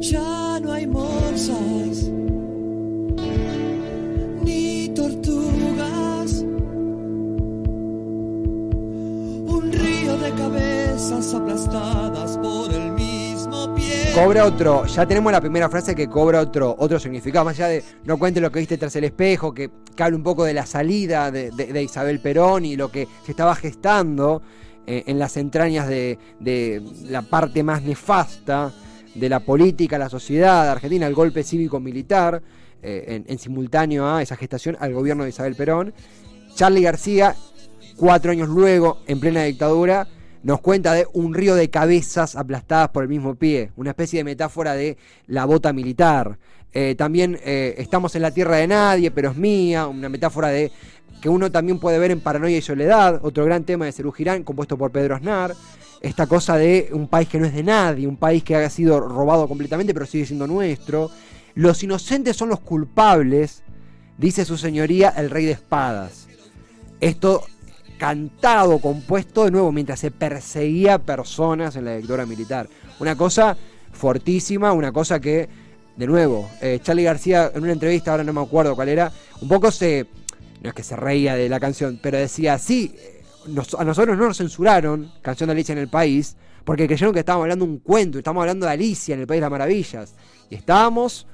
Ya 0.00 0.60
no 0.60 0.72
hay 0.72 0.86
morsas 0.86 2.08
ni 4.44 4.88
tortugas. 4.94 6.42
Un 9.46 9.70
río 9.72 10.16
de 10.18 10.30
cabezas 10.32 11.34
aplastadas 11.34 12.38
por 12.38 12.72
el 12.72 12.92
mismo 12.92 13.74
pie. 13.74 14.12
Cobra 14.14 14.44
otro, 14.44 14.86
ya 14.86 15.04
tenemos 15.06 15.32
la 15.32 15.40
primera 15.40 15.68
frase 15.68 15.94
que 15.96 16.08
cobra 16.08 16.40
otro, 16.40 16.76
otro 16.78 17.00
significado, 17.00 17.44
más 17.46 17.56
allá 17.56 17.66
de 17.68 17.82
no 18.04 18.16
cuente 18.16 18.40
lo 18.40 18.52
que 18.52 18.60
viste 18.60 18.78
tras 18.78 18.94
el 18.94 19.04
espejo, 19.04 19.52
que, 19.52 19.70
que 19.96 20.02
habla 20.04 20.16
un 20.16 20.22
poco 20.22 20.44
de 20.44 20.54
la 20.54 20.66
salida 20.66 21.32
de, 21.32 21.50
de- 21.50 21.72
de 21.72 21.82
Isabel 21.82 22.20
Perón 22.20 22.64
y 22.64 22.76
lo 22.76 22.90
que 22.92 23.08
se 23.24 23.32
estaba 23.32 23.56
gestando 23.56 24.40
eh, 24.86 25.04
en 25.06 25.18
las 25.18 25.36
entrañas 25.36 25.88
de, 25.88 26.18
de 26.40 26.82
la 27.04 27.22
parte 27.22 27.62
más 27.62 27.82
nefasta 27.82 28.72
de 29.14 29.28
la 29.28 29.40
política, 29.40 29.98
la 29.98 30.08
sociedad 30.08 30.68
argentina, 30.70 31.06
el 31.06 31.14
golpe 31.14 31.42
cívico-militar, 31.42 32.42
eh, 32.82 33.04
en, 33.08 33.24
en 33.28 33.38
simultáneo 33.38 34.06
a 34.06 34.22
esa 34.22 34.36
gestación 34.36 34.76
al 34.80 34.92
gobierno 34.92 35.24
de 35.24 35.30
Isabel 35.30 35.54
Perón. 35.54 35.94
Charlie 36.54 36.82
García, 36.82 37.34
cuatro 37.96 38.32
años 38.32 38.48
luego, 38.48 38.98
en 39.06 39.20
plena 39.20 39.44
dictadura, 39.44 40.06
nos 40.42 40.60
cuenta 40.60 40.92
de 40.92 41.06
un 41.14 41.32
río 41.32 41.54
de 41.54 41.70
cabezas 41.70 42.36
aplastadas 42.36 42.90
por 42.90 43.02
el 43.02 43.08
mismo 43.08 43.34
pie, 43.34 43.72
una 43.76 43.90
especie 43.90 44.18
de 44.18 44.24
metáfora 44.24 44.74
de 44.74 44.98
la 45.26 45.46
bota 45.46 45.72
militar. 45.72 46.38
Eh, 46.74 46.94
también 46.96 47.38
eh, 47.44 47.74
estamos 47.78 48.14
en 48.16 48.22
la 48.22 48.32
tierra 48.32 48.56
de 48.56 48.66
nadie, 48.66 49.10
pero 49.10 49.30
es 49.30 49.36
mía, 49.36 49.86
una 49.86 50.08
metáfora 50.08 50.48
de 50.48 50.72
que 51.20 51.28
uno 51.28 51.50
también 51.50 51.78
puede 51.78 51.98
ver 51.98 52.10
en 52.10 52.20
Paranoia 52.20 52.58
y 52.58 52.62
Soledad, 52.62 53.20
otro 53.22 53.44
gran 53.44 53.64
tema 53.64 53.86
de 53.86 53.92
Cerú 53.92 54.12
Girán, 54.12 54.42
compuesto 54.42 54.76
por 54.76 54.90
Pedro 54.90 55.14
Aznar. 55.14 55.54
Esta 56.00 56.26
cosa 56.26 56.58
de 56.58 56.90
un 56.92 57.08
país 57.08 57.28
que 57.28 57.38
no 57.38 57.46
es 57.46 57.54
de 57.54 57.62
nadie, 57.62 58.06
un 58.06 58.18
país 58.18 58.44
que 58.44 58.56
ha 58.56 58.68
sido 58.68 59.00
robado 59.00 59.48
completamente, 59.48 59.94
pero 59.94 60.04
sigue 60.04 60.26
siendo 60.26 60.46
nuestro. 60.46 61.10
Los 61.54 61.82
inocentes 61.82 62.36
son 62.36 62.50
los 62.50 62.60
culpables 62.60 63.62
dice 64.18 64.44
su 64.44 64.56
señoría 64.56 65.10
el 65.16 65.30
rey 65.30 65.44
de 65.44 65.52
espadas. 65.52 66.26
Esto 67.00 67.44
cantado, 67.98 68.78
compuesto 68.80 69.44
de 69.44 69.50
nuevo 69.50 69.72
mientras 69.72 70.00
se 70.00 70.10
perseguía 70.10 70.98
personas 70.98 71.76
en 71.76 71.84
la 71.84 71.96
dictadura 71.96 72.26
militar. 72.26 72.68
Una 73.00 73.16
cosa 73.16 73.56
fortísima, 73.92 74.72
una 74.72 74.92
cosa 74.92 75.20
que, 75.20 75.48
de 75.96 76.06
nuevo, 76.06 76.50
eh, 76.60 76.80
Charlie 76.82 77.04
García 77.04 77.50
en 77.54 77.62
una 77.62 77.72
entrevista, 77.72 78.10
ahora 78.10 78.24
no 78.24 78.32
me 78.32 78.40
acuerdo 78.40 78.74
cuál 78.74 78.88
era, 78.88 79.12
un 79.40 79.48
poco 79.48 79.70
se, 79.70 80.06
no 80.62 80.68
es 80.68 80.74
que 80.74 80.82
se 80.82 80.96
reía 80.96 81.34
de 81.36 81.48
la 81.48 81.60
canción, 81.60 81.98
pero 82.02 82.18
decía, 82.18 82.58
sí, 82.58 82.94
eh, 82.96 83.22
a 83.78 83.84
nosotros 83.84 84.16
no 84.16 84.26
nos 84.26 84.38
censuraron 84.38 85.12
Canción 85.22 85.48
de 85.48 85.52
Alicia 85.52 85.72
en 85.72 85.78
el 85.78 85.88
País, 85.88 86.36
porque 86.64 86.86
creyeron 86.86 87.12
que 87.12 87.20
estábamos 87.20 87.44
hablando 87.44 87.64
un 87.64 87.78
cuento, 87.78 88.18
estábamos 88.18 88.42
hablando 88.42 88.66
de 88.66 88.72
Alicia 88.72 89.14
en 89.14 89.20
el 89.20 89.26
País 89.26 89.38
de 89.38 89.42
las 89.42 89.50
Maravillas. 89.50 90.14
Y 90.48 90.54
estábamos 90.54 91.26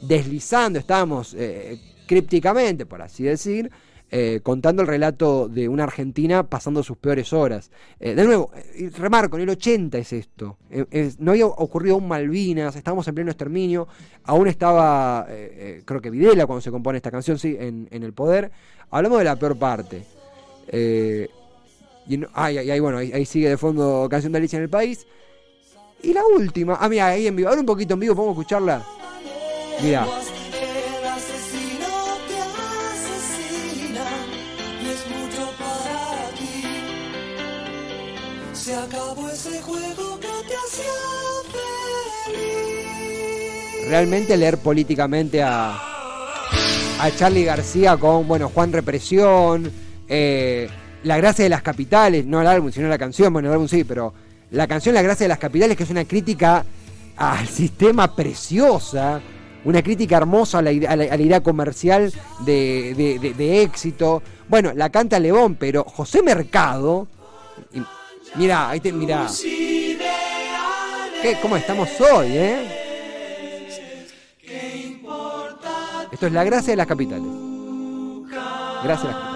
deslizando, 0.00 0.78
estábamos 0.78 1.34
eh, 1.34 1.78
crípticamente, 2.06 2.86
por 2.86 3.02
así 3.02 3.24
decir, 3.24 3.70
eh, 4.10 4.40
contando 4.42 4.82
el 4.82 4.88
relato 4.88 5.48
de 5.48 5.68
una 5.68 5.82
Argentina 5.84 6.44
pasando 6.48 6.82
sus 6.82 6.96
peores 6.96 7.32
horas. 7.32 7.70
Eh, 7.98 8.14
de 8.14 8.24
nuevo, 8.24 8.50
eh, 8.74 8.90
remarco, 8.96 9.36
en 9.36 9.42
el 9.42 9.48
80 9.50 9.98
es 9.98 10.12
esto. 10.12 10.58
Eh, 10.70 11.12
no 11.18 11.32
había 11.32 11.46
ocurrido 11.46 11.96
aún 11.96 12.06
Malvinas, 12.08 12.76
estábamos 12.76 13.06
en 13.08 13.14
pleno 13.14 13.30
exterminio, 13.30 13.88
aún 14.24 14.46
estaba, 14.48 15.26
creo 15.84 16.00
que 16.00 16.10
Videla 16.10 16.46
cuando 16.46 16.60
se 16.60 16.70
compone 16.70 16.98
esta 16.98 17.10
canción, 17.10 17.38
sí, 17.38 17.56
en, 17.58 17.88
en 17.90 18.02
el 18.02 18.12
poder. 18.12 18.52
Hablamos 18.90 19.18
de 19.18 19.24
la 19.24 19.36
peor 19.36 19.58
parte. 19.58 20.04
Y 22.08 22.16
no- 22.18 22.28
ay, 22.34 22.58
ay, 22.58 22.80
bueno, 22.80 22.98
ahí, 22.98 23.10
ahí 23.12 23.26
sigue 23.26 23.48
de 23.48 23.56
fondo 23.56 24.06
Canción 24.08 24.32
de 24.32 24.38
Alicia 24.38 24.56
en 24.58 24.62
el 24.62 24.70
País. 24.70 25.06
Y 26.02 26.12
la 26.12 26.22
última, 26.36 26.76
ah, 26.80 26.88
mira, 26.88 27.06
ahí 27.08 27.26
en 27.26 27.34
vivo, 27.34 27.48
ahora 27.48 27.60
un 27.60 27.66
poquito 27.66 27.94
en 27.94 28.00
vivo, 28.00 28.14
podemos 28.14 28.36
escucharla. 28.38 28.84
Mira. 29.82 30.06
Se 38.66 38.74
acabó 38.74 39.28
ese 39.28 39.62
juego 39.62 40.18
que 40.18 40.26
te 40.26 40.54
hacía 40.66 40.90
realmente 43.88 44.36
leer 44.36 44.58
políticamente 44.58 45.40
a, 45.40 45.78
a 46.98 47.10
Charlie 47.16 47.44
García 47.44 47.96
con, 47.96 48.26
bueno, 48.26 48.48
Juan 48.52 48.72
Represión, 48.72 49.70
eh, 50.08 50.68
La 51.04 51.16
Gracia 51.16 51.44
de 51.44 51.48
las 51.48 51.62
Capitales, 51.62 52.26
no 52.26 52.40
el 52.40 52.48
álbum, 52.48 52.72
sino 52.72 52.88
la 52.88 52.98
canción, 52.98 53.32
bueno, 53.32 53.46
el 53.50 53.52
álbum 53.52 53.68
sí, 53.68 53.84
pero 53.84 54.12
la 54.50 54.66
canción 54.66 54.96
La 54.96 55.02
Gracia 55.02 55.22
de 55.26 55.28
las 55.28 55.38
Capitales, 55.38 55.76
que 55.76 55.84
es 55.84 55.90
una 55.90 56.04
crítica 56.04 56.66
al 57.18 57.46
sistema 57.46 58.16
preciosa, 58.16 59.20
una 59.64 59.80
crítica 59.80 60.16
hermosa 60.16 60.58
a 60.58 60.62
la, 60.62 60.72
idea 60.72 61.40
comercial 61.40 62.12
de- 62.44 63.34
de 63.38 63.62
éxito. 63.62 64.24
Bueno, 64.48 64.72
la 64.74 64.90
canta 64.90 65.20
León, 65.20 65.54
pero 65.54 65.84
José 65.84 66.20
Mercado, 66.24 67.06
mira, 68.36 68.70
ahí 68.70 68.80
te, 68.80 68.92
mira. 68.92 69.26
¿Qué, 71.22 71.38
¿Cómo 71.40 71.56
estamos 71.56 71.88
hoy, 72.00 72.28
eh? 72.36 72.82
Esto 76.12 76.26
es 76.26 76.32
la 76.32 76.44
gracia 76.44 76.72
de 76.72 76.76
las 76.76 76.86
capitales. 76.86 77.26
Gracias 78.82 79.04
a 79.04 79.08
las 79.08 79.16
capitales. 79.16 79.35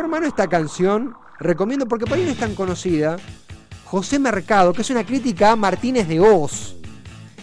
Hermano, 0.00 0.26
esta 0.26 0.48
canción 0.48 1.14
recomiendo 1.38 1.86
porque 1.86 2.06
por 2.06 2.18
ahí 2.18 2.24
no 2.24 2.30
es 2.30 2.38
tan 2.38 2.54
conocida. 2.54 3.16
José 3.84 4.18
Mercado, 4.18 4.72
que 4.72 4.82
es 4.82 4.90
una 4.90 5.04
crítica 5.04 5.52
a 5.52 5.56
Martínez 5.56 6.06
de 6.06 6.20
Oz. 6.20 6.76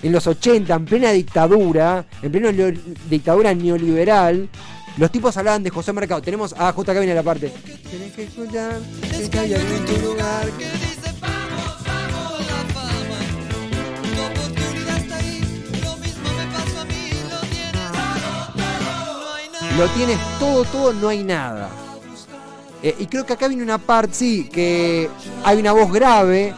En 0.02 0.12
los 0.12 0.28
80, 0.28 0.74
en 0.74 0.86
plena 0.86 1.12
dictadura, 1.12 2.06
en 2.22 2.32
plena 2.32 2.52
dictadura 3.10 3.54
neoliberal, 3.54 4.48
los 4.98 5.12
tipos 5.12 5.36
hablaban 5.38 5.64
de 5.64 5.70
José 5.70 5.92
Mercado. 5.94 6.22
Tenemos, 6.22 6.56
ah, 6.58 6.72
justo 6.72 6.92
acá 6.92 7.00
viene 7.00 7.16
la 7.16 7.24
parte. 7.24 7.50
Tienes 7.90 8.14
que 8.14 8.24
escuchar, 8.24 8.80
que 9.32 9.40
hay 9.40 9.54
en 9.54 9.86
tu 9.86 10.08
lugar. 10.08 10.48
Lo 19.78 19.88
tienes 19.90 20.18
todo, 20.40 20.64
todo. 20.66 20.94
No 20.94 21.10
hay 21.10 21.24
nada. 21.24 21.70
Eh, 22.84 22.96
y 23.00 23.08
creo 23.08 23.26
que 23.26 23.34
acá 23.34 23.48
viene 23.48 23.64
una 23.64 23.78
parte, 23.80 24.14
sí, 24.14 24.50
que 24.52 25.10
hay 25.44 25.60
una 25.60 25.72
voz 25.72 25.92
grave 25.92 26.54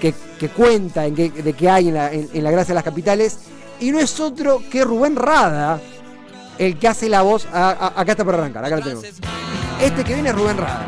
que, 0.00 0.14
que 0.38 0.48
cuenta 0.48 1.06
en 1.06 1.14
que- 1.16 1.30
de 1.30 1.52
que 1.54 1.68
hay 1.68 1.88
en 1.88 1.94
la, 1.94 2.12
en- 2.12 2.28
en 2.32 2.44
la 2.44 2.50
gracia 2.50 2.68
de 2.72 2.74
las 2.76 2.84
capitales. 2.84 3.38
Y 3.80 3.90
no 3.90 3.98
es 3.98 4.18
otro 4.20 4.62
que 4.70 4.84
Rubén 4.84 5.16
Rada, 5.16 5.80
el 6.58 6.78
que 6.78 6.88
hace 6.88 7.08
la 7.08 7.22
voz. 7.22 7.46
a- 7.52 7.70
a- 7.70 8.00
acá 8.00 8.12
está 8.12 8.24
por 8.24 8.34
arrancar, 8.34 8.64
acá 8.64 8.76
lo 8.76 8.82
tenemos. 8.82 9.04
Este 9.80 10.04
que 10.04 10.14
viene 10.14 10.28
es 10.30 10.34
Rubén 10.34 10.56
Rada. 10.56 10.86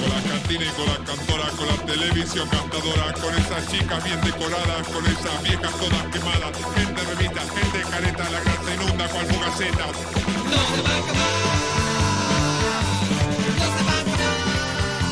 Con 0.00 0.08
la 0.10 0.22
cantina 0.32 0.64
con 0.76 0.86
la 0.86 0.96
cantora, 1.04 1.50
con 1.56 1.66
la 1.68 1.76
televisión 1.92 2.48
cantadora, 2.48 3.12
con 3.20 3.34
esas 3.34 3.68
chicas 3.70 4.02
bien 4.04 4.20
decoradas, 4.22 4.88
con 4.88 5.06
esas 5.06 5.42
viejas 5.42 5.72
todas 5.78 6.04
quemadas, 6.12 6.52
gente 6.74 7.02
revista, 7.02 7.40
gente 7.40 7.90
careta, 7.90 8.30
la 8.30 8.40
grasa 8.40 8.74
inunda 8.74 9.08
cual 9.08 9.26
fugaceta. 9.26 9.86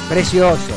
Precioso. 0.08 0.72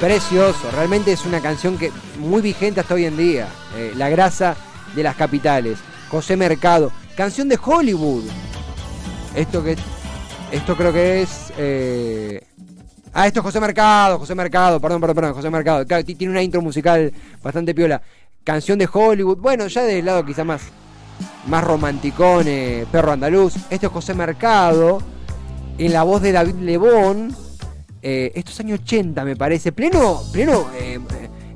Precioso. 0.00 0.70
Realmente 0.72 1.12
es 1.12 1.24
una 1.24 1.40
canción 1.40 1.76
que 1.78 1.90
muy 2.18 2.42
vigente 2.42 2.80
hasta 2.80 2.94
hoy 2.94 3.04
en 3.06 3.16
día. 3.16 3.48
Eh, 3.76 3.92
la 3.96 4.08
grasa 4.08 4.56
de 4.94 5.02
las 5.02 5.16
capitales. 5.16 5.78
José 6.10 6.36
Mercado. 6.36 6.92
Canción 7.16 7.48
de 7.48 7.58
Hollywood. 7.62 8.24
Esto 9.34 9.62
que. 9.64 9.76
Esto 10.52 10.76
creo 10.76 10.92
que 10.92 11.22
es. 11.22 11.52
eh, 11.56 12.40
Ah, 13.16 13.28
esto 13.28 13.38
es 13.40 13.44
José 13.44 13.60
Mercado, 13.60 14.18
José 14.18 14.34
Mercado, 14.34 14.80
perdón, 14.80 15.00
perdón, 15.00 15.14
perdón, 15.14 15.34
José 15.34 15.48
Mercado. 15.48 15.86
Claro, 15.86 16.04
ti- 16.04 16.16
tiene 16.16 16.32
una 16.32 16.42
intro 16.42 16.60
musical 16.60 17.12
bastante 17.44 17.72
piola. 17.72 18.02
Canción 18.42 18.76
de 18.76 18.88
Hollywood. 18.92 19.38
Bueno, 19.38 19.68
ya 19.68 19.82
del 19.84 20.04
lado 20.04 20.24
quizá 20.24 20.42
más. 20.42 20.62
Más 21.46 21.62
romanticón, 21.62 22.46
perro 22.90 23.12
andaluz. 23.12 23.54
Esto 23.70 23.86
es 23.86 23.92
José 23.92 24.14
Mercado. 24.14 25.00
En 25.76 25.92
la 25.92 26.04
voz 26.04 26.22
de 26.22 26.32
David 26.32 26.54
Lebón. 26.60 27.34
Eh, 28.00 28.32
esto 28.34 28.50
es 28.52 28.60
año 28.60 28.76
80, 28.76 29.24
me 29.24 29.34
parece. 29.34 29.72
Pleno, 29.72 30.20
pleno 30.32 30.66
eh, 30.76 31.00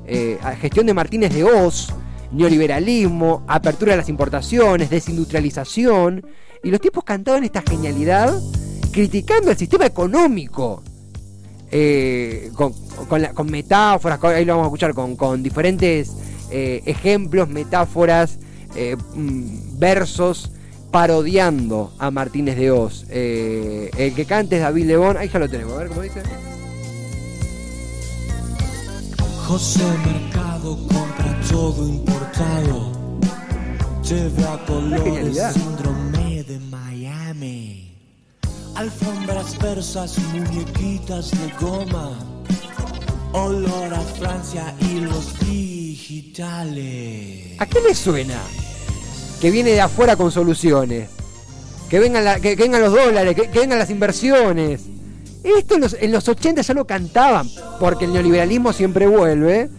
eh, 0.07 0.39
gestión 0.59 0.87
de 0.87 0.93
Martínez 0.93 1.33
de 1.33 1.43
Oz, 1.43 1.93
neoliberalismo, 2.31 3.43
apertura 3.47 3.91
de 3.93 3.97
las 3.97 4.09
importaciones, 4.09 4.89
desindustrialización. 4.89 6.25
Y 6.63 6.71
los 6.71 6.81
tipos 6.81 7.03
cantaban 7.03 7.43
esta 7.43 7.61
genialidad 7.61 8.33
criticando 8.91 9.51
el 9.51 9.57
sistema 9.57 9.85
económico. 9.85 10.83
eh, 11.71 12.51
con, 12.55 13.51
metáforas, 13.51 14.21
ahí 14.23 14.43
lo 14.43 14.53
vamos 14.53 14.65
a 14.65 14.67
escuchar, 14.67 14.93
con, 14.93 15.43
diferentes 15.43 16.11
ejemplos, 16.51 17.47
metáforas, 17.47 18.39
mm, 19.15 19.77
versos, 19.77 20.51
parodiando 20.91 21.93
a 21.97 22.11
Martínez 22.11 22.57
de 22.57 22.71
Oz. 22.71 23.05
Eh, 23.09 23.91
el 23.97 24.13
que 24.15 24.25
cante 24.25 24.57
es 24.57 24.61
David 24.61 24.85
Lebón, 24.85 25.17
ahí 25.17 25.29
ya 25.29 25.39
lo 25.39 25.49
tenemos, 25.49 25.73
a 25.73 25.77
ver 25.77 25.87
cómo 25.89 26.01
dice. 26.01 26.21
José 29.47 29.83
Mercado 30.05 30.77
compra 30.87 31.41
todo 31.49 31.87
importado. 31.87 32.91
Lleve 34.03 34.43
a 34.45 34.65
colores 34.65 35.53
síndrome 35.53 36.43
de 36.43 36.59
Miami. 36.59 37.95
Alfombras 38.75 39.55
persas, 39.55 40.17
muñequitas 40.33 41.31
de 41.31 41.51
goma. 41.59 42.17
Olor 43.33 43.93
a 43.93 44.01
Francia 44.01 44.73
y 44.79 45.01
los 45.01 45.39
digitales. 45.39 46.79
¿A 47.59 47.65
qué 47.65 47.81
le 47.81 47.93
suena? 47.93 48.41
Que 49.39 49.51
viene 49.51 49.71
de 49.71 49.81
afuera 49.81 50.15
con 50.15 50.31
soluciones. 50.31 51.09
Que 51.89 51.99
vengan, 51.99 52.23
los 52.23 52.91
dólares, 52.93 53.35
que, 53.35 53.59
vengan 53.59 53.79
las 53.79 53.89
inversiones. 53.89 54.81
Esto 55.43 55.75
en 55.75 55.81
los, 55.81 55.93
en 55.93 56.11
los 56.11 56.27
80 56.27 56.61
ya 56.61 56.73
lo 56.73 56.85
cantaban, 56.85 57.49
porque 57.79 58.05
el 58.05 58.13
neoliberalismo 58.13 58.73
siempre 58.73 59.07
vuelve 59.07 59.69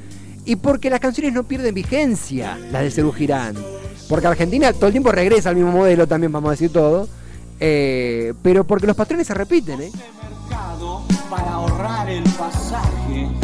y 0.45 0.57
porque 0.57 0.91
las 0.91 1.01
canciones 1.01 1.33
no 1.33 1.45
pierden 1.45 1.75
vigencia, 1.75 2.59
las 2.73 2.83
de 2.83 2.91
Cerú 2.91 3.13
Girán. 3.13 3.55
Porque 4.09 4.27
Argentina 4.27 4.73
todo 4.73 4.87
el 4.87 4.93
tiempo 4.93 5.13
regresa 5.13 5.51
al 5.51 5.57
mismo 5.57 5.71
modelo 5.71 6.09
también, 6.09 6.33
vamos 6.33 6.49
a 6.49 6.53
decir 6.53 6.73
todo. 6.73 7.09
eh, 7.61 8.33
pero 8.43 8.65
porque 8.65 8.87
los 8.87 8.97
patrones 8.97 9.27
se 9.27 9.35
repiten, 9.35 9.83
¿eh? 9.83 9.93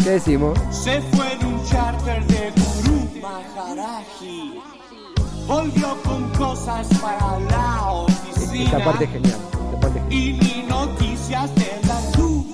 ¿Qué 0.02 0.10
decimos? 0.10 0.58
Se 0.70 1.00
fue 1.02 1.32
en 1.34 1.46
un 1.46 1.64
charter 1.66 2.26
de 2.26 2.52
Gurú 2.56 3.20
Maharaj. 3.20 4.04
Volvió 5.46 5.96
con 6.02 6.28
cosas 6.32 6.88
para 7.00 7.38
la 7.38 7.92
oficina. 7.92 8.64
Esta 8.64 8.84
parte 8.84 9.04
es 9.04 9.10
genial. 9.10 9.36
esta 9.64 9.80
parte 9.80 9.98
es 9.98 10.04
genial. 10.04 10.12
Y 10.12 10.32
ni 10.32 10.66
noticias 10.68 11.54
de 11.54 11.70
la 11.86 12.18
luz 12.18 12.46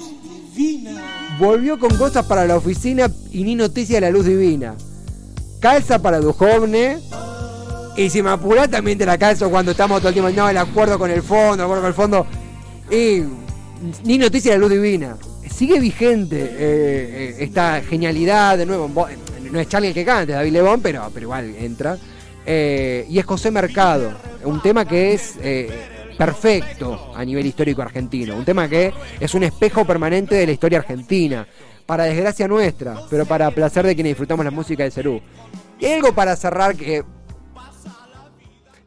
divina. 0.55 1.03
Volvió 1.39 1.79
con 1.79 1.97
cosas 1.97 2.27
para 2.27 2.47
la 2.47 2.57
oficina 2.57 3.11
y 3.31 3.45
ni 3.45 3.55
noticia 3.55 3.97
de 3.97 4.03
la 4.03 4.11
luz 4.11 4.27
divina. 4.27 4.75
Calza 5.61 6.03
para 6.03 6.21
Dujovne. 6.21 6.99
Y 7.97 8.11
si 8.11 8.23
me 8.23 8.29
apurás 8.29 8.71
también 8.71 8.99
te 8.99 9.07
la 9.07 9.17
calzo 9.17 9.51
cuando 9.51 9.71
estamos 9.71 10.01
todo 10.01 10.09
el 10.09 10.15
tiempo. 10.15 10.31
No, 10.31 10.51
el 10.51 10.59
acuerdo 10.59 10.99
con 10.99 11.11
el 11.11 11.23
fondo, 11.23 11.55
el 11.55 11.61
acuerdo 11.63 11.83
con 11.83 11.89
el 11.89 11.95
fondo. 11.95 12.27
Y 12.91 13.23
ni 14.05 14.19
noticia 14.19 14.53
de 14.53 14.59
la 14.59 14.63
luz 14.63 14.71
divina. 14.71 15.17
Sigue 15.51 15.81
vigente 15.81 16.43
eh, 16.43 16.51
eh, 16.59 17.37
esta 17.39 17.81
genialidad, 17.81 18.59
de 18.59 18.67
nuevo. 18.67 18.91
No 19.51 19.61
es 19.61 19.69
Charlie 19.69 19.89
el 19.89 19.95
que 19.95 20.05
canta, 20.05 20.33
es 20.33 20.39
David 20.39 20.53
Lebón, 20.53 20.81
pero, 20.83 21.11
pero 21.13 21.25
igual 21.25 21.55
entra. 21.57 21.97
Eh, 22.45 23.07
y 23.09 23.19
es 23.19 23.25
José 23.25 23.51
Mercado, 23.51 24.13
un 24.45 24.61
tema 24.61 24.85
que 24.85 25.13
es 25.13 25.37
eh, 25.41 25.71
perfecto 26.19 27.13
a 27.15 27.25
nivel 27.25 27.47
histórico 27.47 27.83
argentino, 27.83 28.37
un 28.37 28.45
tema 28.45 28.69
que 28.69 28.93
es 29.21 29.35
un 29.35 29.45
espejo 29.45 29.85
permanente 29.85 30.35
de 30.35 30.47
la 30.47 30.53
historia 30.53 30.79
argentina, 30.79 31.47
para 31.87 32.05
desgracia 32.05 32.49
nuestra, 32.49 32.97
pero 33.11 33.27
para 33.27 33.51
placer 33.51 33.87
de 33.87 33.95
quienes 33.95 34.13
disfrutamos 34.13 34.45
la 34.45 34.51
música 34.51 34.85
de 34.85 34.91
Cerú. 34.91 35.21
Y 35.79 35.87
hay 35.87 35.93
algo 35.95 36.15
para 36.15 36.37
cerrar 36.37 36.77
que 36.77 37.05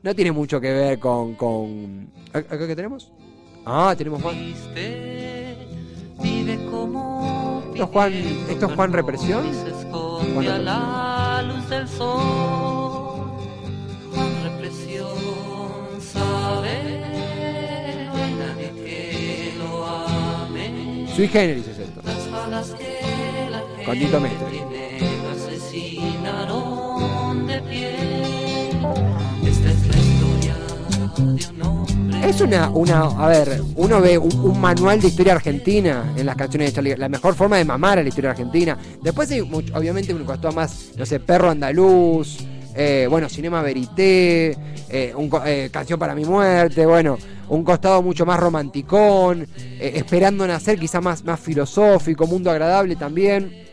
no 0.02 0.16
tiene 0.16 0.32
mucho 0.32 0.60
que 0.62 0.72
ver 0.72 1.00
con... 1.00 1.36
con... 1.36 2.10
¿Acá 2.32 2.68
qué 2.68 2.76
tenemos? 2.76 3.12
Ah, 3.66 3.96
tenemos 3.98 4.24
más. 4.24 4.36
¿Esto 7.76 7.84
es 7.84 7.90
Juan, 7.90 8.14
esto 8.14 8.68
es 8.68 8.74
Juan 8.74 8.94
Represión? 8.94 9.46
Juan 10.34 10.68
a 10.68 11.44
Represión. 11.44 12.35
Sui 21.16 21.28
generis 21.28 21.66
es 21.68 21.80
esto. 21.80 22.02
Con 23.86 23.98
Tito 24.00 24.20
Mestre. 24.20 24.66
es 32.28 32.42
una, 32.42 32.70
una, 32.70 33.02
a 33.02 33.28
ver, 33.30 33.62
uno 33.76 34.02
ve 34.02 34.18
un, 34.18 34.60
manual 34.60 35.00
de 35.00 35.08
historia 35.08 35.34
argentina 35.34 36.12
en 36.18 36.26
las 36.26 36.36
canciones 36.36 36.70
de 36.70 36.76
Charlie, 36.76 36.98
la 36.98 37.08
mejor 37.08 37.36
forma 37.36 37.58
de 37.58 37.66
mamar 37.66 38.00
a 38.00 38.04
la 38.04 38.10
historia 38.10 38.32
argentina. 38.32 38.78
Después 39.02 39.30
hay, 39.32 39.42
mucho- 39.44 39.74
obviamente, 39.76 40.14
me 40.14 40.26
costó 40.26 40.52
más, 40.52 40.92
no 40.98 41.06
sé, 41.06 41.20
Perro 41.20 41.52
Andaluz, 41.52 42.40
eh, 42.76 43.08
bueno, 43.10 43.30
Cinema 43.30 43.62
Verité, 43.62 44.58
eh, 44.90 45.14
un 45.16 45.30
eh, 45.46 45.70
Canción 45.72 45.98
para 45.98 46.14
mi 46.14 46.26
muerte, 46.26 46.86
bueno, 46.86 47.18
un 47.50 47.64
costado 47.64 48.02
mucho 48.02 48.25
más 48.25 48.40
romanticón, 48.40 49.48
eh, 49.58 49.94
Esperando 49.96 50.48
nacer, 50.48 50.80
quizá 50.80 51.02
más, 51.02 51.24
más 51.24 51.40
filosófico, 51.40 52.28
Mundo 52.28 52.50
agradable 52.52 52.96
también. 52.96 53.64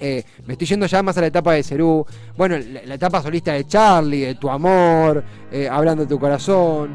Eh, 0.00 0.22
me 0.46 0.54
estoy 0.54 0.66
yendo 0.66 0.86
ya 0.86 1.02
más 1.02 1.16
a 1.16 1.20
la 1.22 1.28
etapa 1.28 1.52
de 1.54 1.62
Cerú. 1.62 2.04
Bueno, 2.36 2.56
la, 2.58 2.94
etapa 2.94 3.22
solista 3.22 3.52
de 3.52 3.66
Charlie, 3.66 4.20
de 4.20 4.34
Tu 4.34 4.50
Amor, 4.50 5.24
eh, 5.50 5.68
Hablando 5.70 6.02
de 6.02 6.08
tu 6.08 6.18
Corazón. 6.18 6.90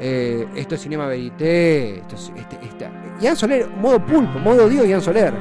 esto 0.00 0.74
es 0.74 0.80
Cinema 0.80 1.06
Verité. 1.06 1.98
Esto 1.98 2.16
es, 2.16 2.32
este, 2.36 2.56
esta- 2.64 2.90
Ian 3.20 3.36
Soler, 3.36 3.68
modo 3.68 4.04
pulpo, 4.04 4.38
modo 4.38 4.68
Dios, 4.68 4.86
Ian 4.86 5.02
Soler. 5.02 5.32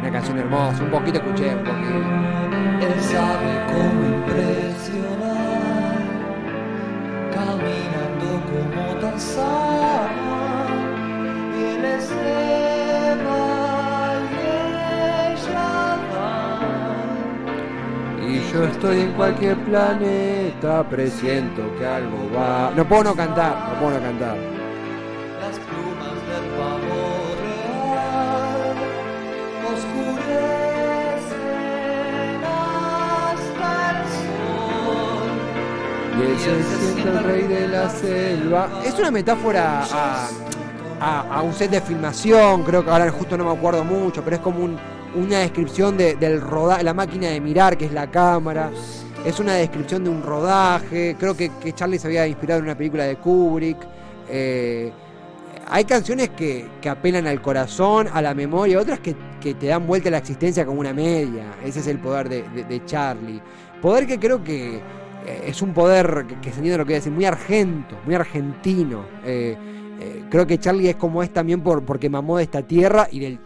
Una 0.00 0.12
canción 0.12 0.38
hermosa, 0.38 0.82
un 0.82 0.90
poquito 0.90 1.18
escuché, 1.18 1.54
un 1.54 1.64
poquito. 1.64 2.86
Él 2.86 3.00
sabe 3.00 3.64
cómo 3.72 4.26
yo 18.52 18.64
estoy 18.64 19.00
en 19.00 19.12
cualquier 19.12 19.56
planeta, 19.64 20.82
presiento 20.88 21.62
que 21.78 21.86
algo 21.86 22.30
va. 22.36 22.70
No 22.76 22.84
puedo 22.86 23.04
no 23.04 23.14
cantar, 23.14 23.68
no 23.72 23.80
puedo 23.80 23.98
no 23.98 24.00
cantar. 24.04 24.36
Las 25.40 25.58
plumas 25.60 26.16
del 26.28 26.44
pavo 26.56 26.98
real 27.42 28.76
oscurecen 31.26 32.44
hasta 32.44 33.90
el 33.90 34.00
sol. 34.86 35.30
Y 36.18 36.22
él 36.22 36.36
se 36.38 36.76
siente 36.92 37.08
el 37.10 37.24
rey 37.24 37.42
de 37.42 37.68
la 37.68 37.90
selva. 37.90 38.68
Es 38.84 38.98
una 38.98 39.10
metáfora 39.10 39.82
a, 39.92 40.28
a- 41.00 41.24
a 41.38 41.42
un 41.42 41.52
set 41.52 41.70
de 41.70 41.80
filmación, 41.80 42.62
creo 42.64 42.84
que 42.84 42.90
ahora 42.90 43.10
justo 43.10 43.36
no 43.36 43.44
me 43.44 43.52
acuerdo 43.52 43.84
mucho, 43.84 44.22
pero 44.22 44.36
es 44.36 44.42
como 44.42 44.60
un- 44.64 44.78
una 45.16 45.38
descripción 45.38 45.96
de, 45.96 46.14
del 46.14 46.40
rodaje, 46.40 46.84
la 46.84 46.94
máquina 46.94 47.28
de 47.28 47.40
mirar, 47.40 47.76
que 47.76 47.86
es 47.86 47.92
la 47.92 48.10
cámara. 48.10 48.70
Es 49.24 49.40
una 49.40 49.54
descripción 49.54 50.04
de 50.04 50.10
un 50.10 50.22
rodaje. 50.22 51.16
Creo 51.18 51.36
que, 51.36 51.50
Charlie 51.74 51.98
se 51.98 52.06
había 52.06 52.26
inspirado 52.26 52.58
en 52.58 52.66
una 52.66 52.76
película 52.76 53.04
de 53.04 53.16
Kubrick. 53.16 53.78
Eh, 54.28 54.92
hay 55.68 55.84
canciones 55.84 56.30
que, 56.30 56.68
que 56.80 56.88
apelan 56.88 57.26
al 57.26 57.42
corazón, 57.42 58.08
a 58.12 58.22
la 58.22 58.34
memoria, 58.34 58.78
otras 58.78 59.00
que, 59.00 59.16
que 59.40 59.54
te 59.54 59.66
dan 59.66 59.86
vuelta 59.86 60.08
a 60.10 60.12
la 60.12 60.18
existencia 60.18 60.64
como 60.64 60.80
una 60.80 60.92
media. 60.92 61.54
Ese 61.64 61.80
es 61.80 61.86
el 61.88 61.98
poder 61.98 62.28
de, 62.28 62.82
Charlie. 62.84 63.40
Poder 63.82 64.06
que 64.06 64.20
creo 64.20 64.44
que 64.44 64.76
eh, 64.76 65.42
es 65.46 65.60
un 65.62 65.72
poder 65.72 66.26
que, 66.40 66.50
se 66.50 66.58
entiende 66.58 66.78
lo 66.78 66.84
que 66.84 66.90
voy 66.90 66.94
a 66.94 66.98
decir, 66.98 67.12
muy 67.12 67.24
argento, 67.24 67.98
muy 68.04 68.14
argentino. 68.14 69.04
Eh, 69.24 69.56
creo 70.30 70.46
que 70.46 70.58
Charlie 70.58 70.90
es 70.90 70.96
como 70.96 71.22
es 71.22 71.32
también 71.32 71.62
por, 71.62 71.84
porque 71.84 72.08
mamó 72.08 72.36
de 72.36 72.44
esta 72.44 72.62
tierra 72.62 73.08
y 73.10 73.18
del 73.18 73.40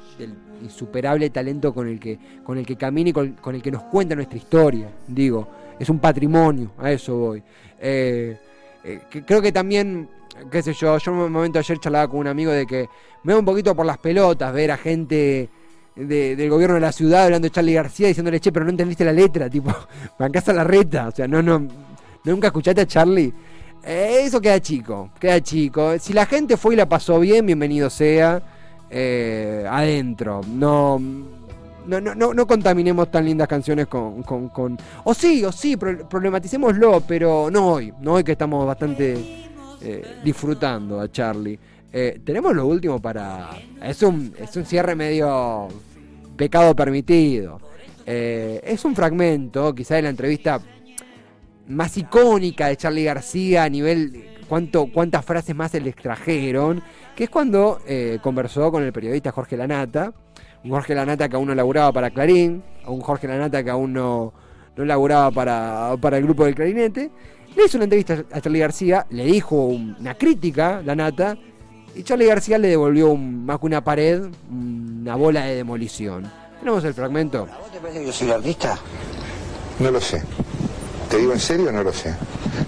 insuperable 0.63 1.31
talento 1.31 1.73
con 1.73 1.89
el 1.89 1.99
que, 1.99 2.19
con 2.45 2.59
el 2.59 2.67
que 2.67 2.77
camina 2.77 3.11
y 3.11 3.13
con, 3.13 3.55
el 3.55 3.63
que 3.63 3.71
nos 3.71 3.83
cuenta 3.85 4.15
nuestra 4.15 4.37
historia. 4.39 4.89
Digo, 5.07 5.49
es 5.79 5.89
un 5.89 5.99
patrimonio, 5.99 6.73
a 6.79 6.91
eso 6.93 7.17
voy. 7.17 7.43
Eh, 7.81 8.37
eh, 8.85 9.01
creo 9.27 9.41
que 9.43 9.53
también, 9.53 10.09
qué 10.51 10.63
sé 10.63 10.73
yo, 10.73 10.97
yo 10.99 11.13
un 11.13 11.31
momento 11.33 11.59
ayer 11.59 11.79
charlaba 11.79 12.09
con 12.09 12.21
un 12.21 12.27
amigo 12.27 12.51
de 12.53 12.67
que 12.67 12.89
me 13.25 13.33
da 13.33 13.39
un 13.39 13.45
poquito 13.45 13.75
por 13.75 13.87
las 13.87 13.99
pelotas 13.99 14.53
ver 14.53 14.71
a 14.71 14.77
gente 14.77 15.49
de- 15.97 16.37
del 16.37 16.49
gobierno 16.51 16.75
de 16.75 16.81
la 16.81 16.93
ciudad 16.93 17.25
hablando 17.25 17.47
de 17.47 17.51
Charlie 17.51 17.75
García 17.75 18.09
diciéndole, 18.09 18.41
che, 18.41 18.53
pero 18.53 18.65
no 18.65 18.71
entendiste 18.71 19.05
la 19.05 19.13
letra, 19.13 19.49
tipo, 19.51 19.75
bancás 20.19 20.49
a 20.49 20.53
la 20.53 20.65
reta, 20.65 21.09
o 21.09 21.11
sea, 21.11 21.27
no, 21.29 21.43
no, 21.43 21.67
nunca 22.25 22.49
escuchaste 22.49 22.83
a 22.83 22.87
Charlie. 22.87 23.33
Eh, 23.83 24.21
eso 24.25 24.41
queda 24.41 24.61
chico, 24.61 25.11
queda 25.19 25.41
chico. 25.41 25.99
Si 25.99 26.13
la 26.13 26.27
gente 26.27 26.59
fue 26.59 26.75
y 26.75 26.77
la 26.77 26.87
pasó 26.87 27.19
bien, 27.19 27.47
bienvenido 27.47 27.89
sea. 27.89 28.43
Eh, 28.91 29.65
adentro. 29.69 30.41
No, 30.47 30.99
no, 30.99 32.01
no, 32.01 32.15
no, 32.15 32.35
no 32.35 32.47
contaminemos 32.47 33.11
tan 33.11 33.25
lindas 33.25 33.49
canciones 33.49 33.87
con, 33.87 34.23
con, 34.23 34.79
O 35.05 35.15
sí, 35.15 35.45
o 35.45 35.53
sí, 35.53 35.77
pro- 35.77 36.09
problematicémoslo, 36.09 37.03
pero 37.07 37.51
no 37.51 37.69
hoy. 37.73 37.93
No 38.01 38.15
hoy 38.15 38.25
que 38.25 38.33
estamos 38.33 38.67
bastante 38.67 39.47
eh, 39.81 40.17
disfrutando 40.25 41.01
a 41.01 41.11
Charlie. 41.11 41.59
Eh, 41.93 42.21
tenemos 42.25 42.55
lo 42.55 42.67
último 42.67 43.01
para... 43.01 43.51
Es 43.83 44.03
un, 44.03 44.35
es 44.39 44.55
un 44.57 44.65
cierre 44.65 44.95
medio 44.95 45.69
pecado 46.37 46.75
permitido. 46.75 47.61
Es 48.07 48.85
un 48.85 48.97
fragmento, 48.97 49.73
quizá 49.73 49.95
de 49.95 50.03
la 50.03 50.09
entrevista 50.09 50.61
más 51.69 51.97
icónica 51.97 52.67
de 52.67 52.77
Charlie 52.77 53.05
García 53.05 53.63
a 53.63 53.69
nivel 53.69 54.30
cuánto, 54.51 54.87
cuántas 54.93 55.25
frases 55.25 55.55
más 55.57 55.71
se 55.71 55.81
le 55.81 55.91
extrajeron, 55.91 56.83
que 57.17 57.25
es 57.25 57.31
cuando 57.31 57.79
eh, 57.87 58.19
conversó 58.21 58.71
con 58.73 58.83
el 58.83 58.93
periodista 58.93 59.31
Jorge 59.33 59.57
Lanata, 59.57 60.13
un 60.65 60.71
Jorge 60.73 60.95
Lanata 60.95 61.29
que 61.29 61.37
aún 61.37 61.47
no 61.47 61.55
laburaba 61.55 61.93
para 61.93 62.11
Clarín, 62.11 62.63
a 62.85 62.91
un 62.91 63.01
Jorge 63.01 63.29
Lanata 63.29 63.63
que 63.65 63.71
aún 63.71 63.93
no, 63.93 64.35
no 64.77 64.85
laburaba 64.85 65.31
para, 65.31 65.95
para 66.01 66.19
el 66.19 66.25
grupo 66.25 66.45
del 66.45 66.55
clarinete, 66.57 67.11
le 67.57 67.65
hizo 67.65 67.79
una 67.79 67.85
entrevista 67.85 68.25
a 68.33 68.41
Charlie 68.41 68.59
García, 68.61 69.07
le 69.11 69.25
dijo 69.25 69.55
un- 69.57 69.97
una 70.01 70.15
crítica, 70.15 70.83
Lanata, 70.85 71.37
y 71.95 72.03
Charlie 72.03 72.27
García 72.27 72.59
le 72.59 72.69
devolvió 72.69 73.09
un- 73.11 73.47
más 73.47 73.59
que 73.61 73.67
una 73.67 73.83
pared, 73.83 74.23
una 74.51 75.15
bola 75.17 75.45
de 75.47 75.55
demolición. 75.57 76.31
Tenemos 76.59 76.85
el 76.85 76.93
fragmento. 76.95 77.47
¿Vos 77.47 77.71
te 77.73 77.79
parece 77.79 78.01
que 78.01 78.07
yo 78.07 78.13
soy 78.13 78.31
artista? 78.33 78.79
No 79.79 79.91
lo 79.91 80.01
sé. 80.01 80.23
Te 81.11 81.17
digo 81.19 81.33
en 81.33 81.41
serio, 81.41 81.73
no 81.73 81.83
lo 81.83 81.93
sé. 81.93 82.15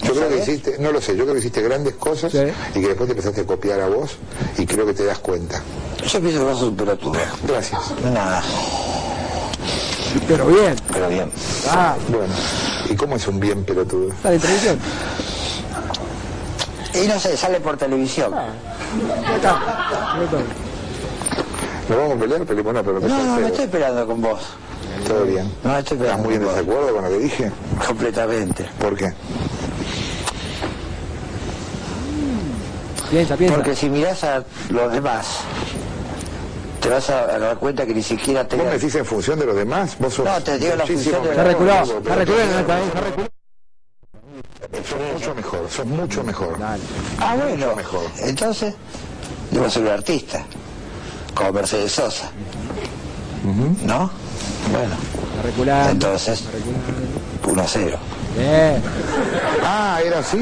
Yo 0.02 0.12
creo 0.14 0.28
que 0.28 0.38
hiciste, 0.38 0.76
no 0.81 0.90
lo 0.90 1.00
sé, 1.00 1.16
yo 1.16 1.22
creo 1.22 1.35
que 1.35 1.40
hiciste 1.40 1.62
grandes 1.62 1.94
cosas 1.94 2.35
y 2.35 2.81
que 2.81 2.88
después 2.88 3.07
te 3.07 3.12
empezaste 3.12 3.42
a 3.42 3.46
copiar 3.46 3.81
a 3.81 3.87
vos 3.88 4.16
y 4.59 4.66
creo 4.66 4.85
que 4.85 4.94
te 4.94 5.05
das 5.05 5.18
cuenta. 5.20 5.62
Yo 6.09 6.20
pienso 6.20 6.40
que 6.40 6.44
vos 6.44 6.59
sos 6.59 6.68
un 6.70 6.76
pelotudo. 6.76 7.12
Gracias. 7.46 7.81
Nada. 8.12 8.42
Pero 10.26 10.46
bien. 10.46 10.74
Pero 10.92 11.09
bien. 11.09 11.31
Ah, 11.70 11.94
Bueno, 12.09 12.35
¿y 12.90 12.96
cómo 12.96 13.14
es 13.14 13.26
un 13.28 13.38
bien 13.38 13.64
pelotudo? 13.64 14.09
está 14.12 14.33
en 14.35 14.40
televisión. 14.40 14.78
Y 16.94 17.07
no 17.07 17.18
sé, 17.20 17.37
sale 17.37 17.61
por 17.61 17.76
televisión. 17.76 18.33
Ya 18.33 19.37
está. 19.37 19.61
Ya 20.18 20.24
está. 20.24 20.38
¿Nos 21.88 21.98
vamos 21.98 22.16
a 22.16 22.20
pelear? 22.20 22.42
Peleemos, 22.44 22.74
no, 22.74 22.83
pero 22.85 23.00
me 23.00 23.09
No, 23.09 23.22
no, 23.24 23.37
me 23.40 23.46
estoy 23.46 23.66
peleando 23.68 24.07
con 24.07 24.20
vos. 24.20 24.40
Todo 25.06 25.24
bien. 25.24 25.50
No, 25.64 25.76
estoy 25.78 25.98
¿Estás 25.98 26.18
muy 26.18 26.34
en 26.34 26.40
desacuerdo 26.44 26.94
con 26.94 27.04
lo 27.04 27.10
que 27.10 27.18
dije? 27.18 27.50
Completamente. 27.86 28.68
¿Por 28.80 28.96
qué? 28.96 29.12
Piensa, 33.10 33.36
piensa. 33.36 33.56
Porque 33.56 33.76
si 33.76 33.88
mirás 33.90 34.24
a 34.24 34.42
los 34.70 34.92
demás, 34.92 35.26
te 36.80 36.88
vas 36.88 37.10
a 37.10 37.38
dar 37.38 37.58
cuenta 37.58 37.84
que 37.84 37.94
ni 37.94 38.02
siquiera 38.02 38.46
te... 38.46 38.56
¿Vos 38.56 38.64
me 38.66 38.72
decís 38.72 38.94
en 38.94 39.04
función 39.04 39.38
de 39.38 39.46
los 39.46 39.56
demás? 39.56 39.96
¿Vos 39.98 40.14
sos 40.14 40.24
No, 40.24 40.40
te 40.42 40.58
digo 40.58 40.74
la 40.76 40.86
función 40.86 41.22
de 41.22 41.34
reculado, 41.44 42.00
pero- 42.02 42.22
está 42.22 42.24
reculado, 42.24 42.84
está 42.86 43.00
reculado. 43.00 43.28
Sos 44.88 45.12
mucho 45.14 45.34
mejor, 45.34 45.70
sos 45.70 45.86
mucho 45.86 46.24
mejor. 46.24 46.58
Dale. 46.58 46.82
Ah, 47.20 47.34
bueno, 47.36 47.66
Mucho 47.66 47.76
mejor. 47.76 48.02
Entonces, 48.20 48.74
debo 49.50 49.68
ser 49.68 49.82
un 49.82 49.88
artista, 49.88 50.44
como 51.34 51.52
Mercedes 51.52 51.92
Sosa. 51.92 52.30
¿No? 53.84 54.10
Bueno, 54.70 54.94
Está 55.59 55.90
entonces, 55.90 56.40
Está 56.40 56.51
reculado. 56.53 56.83
1 57.48 57.62
a 57.62 57.66
0. 57.66 57.98
Eh, 58.38 58.81
Ah, 59.64 60.01
era 60.05 60.18
así. 60.20 60.38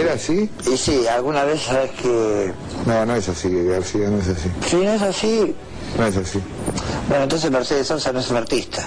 ¿Era 0.00 0.14
así? 0.14 0.50
Y 0.72 0.76
sí, 0.76 1.06
alguna 1.06 1.44
vez 1.44 1.62
sabes 1.62 1.90
que... 1.92 2.52
No, 2.86 3.06
no 3.06 3.14
es 3.14 3.28
así, 3.28 3.48
García, 3.66 4.08
no 4.08 4.18
es 4.18 4.28
así. 4.28 4.50
Si 4.68 4.76
no 4.76 4.92
es 4.92 5.02
así, 5.02 5.54
No 5.96 6.06
es 6.06 6.16
así. 6.16 6.40
bueno, 7.08 7.22
entonces 7.24 7.50
Mercedes 7.50 7.86
Sosa 7.86 8.12
no 8.12 8.18
es 8.18 8.30
un 8.30 8.36
artista. 8.38 8.82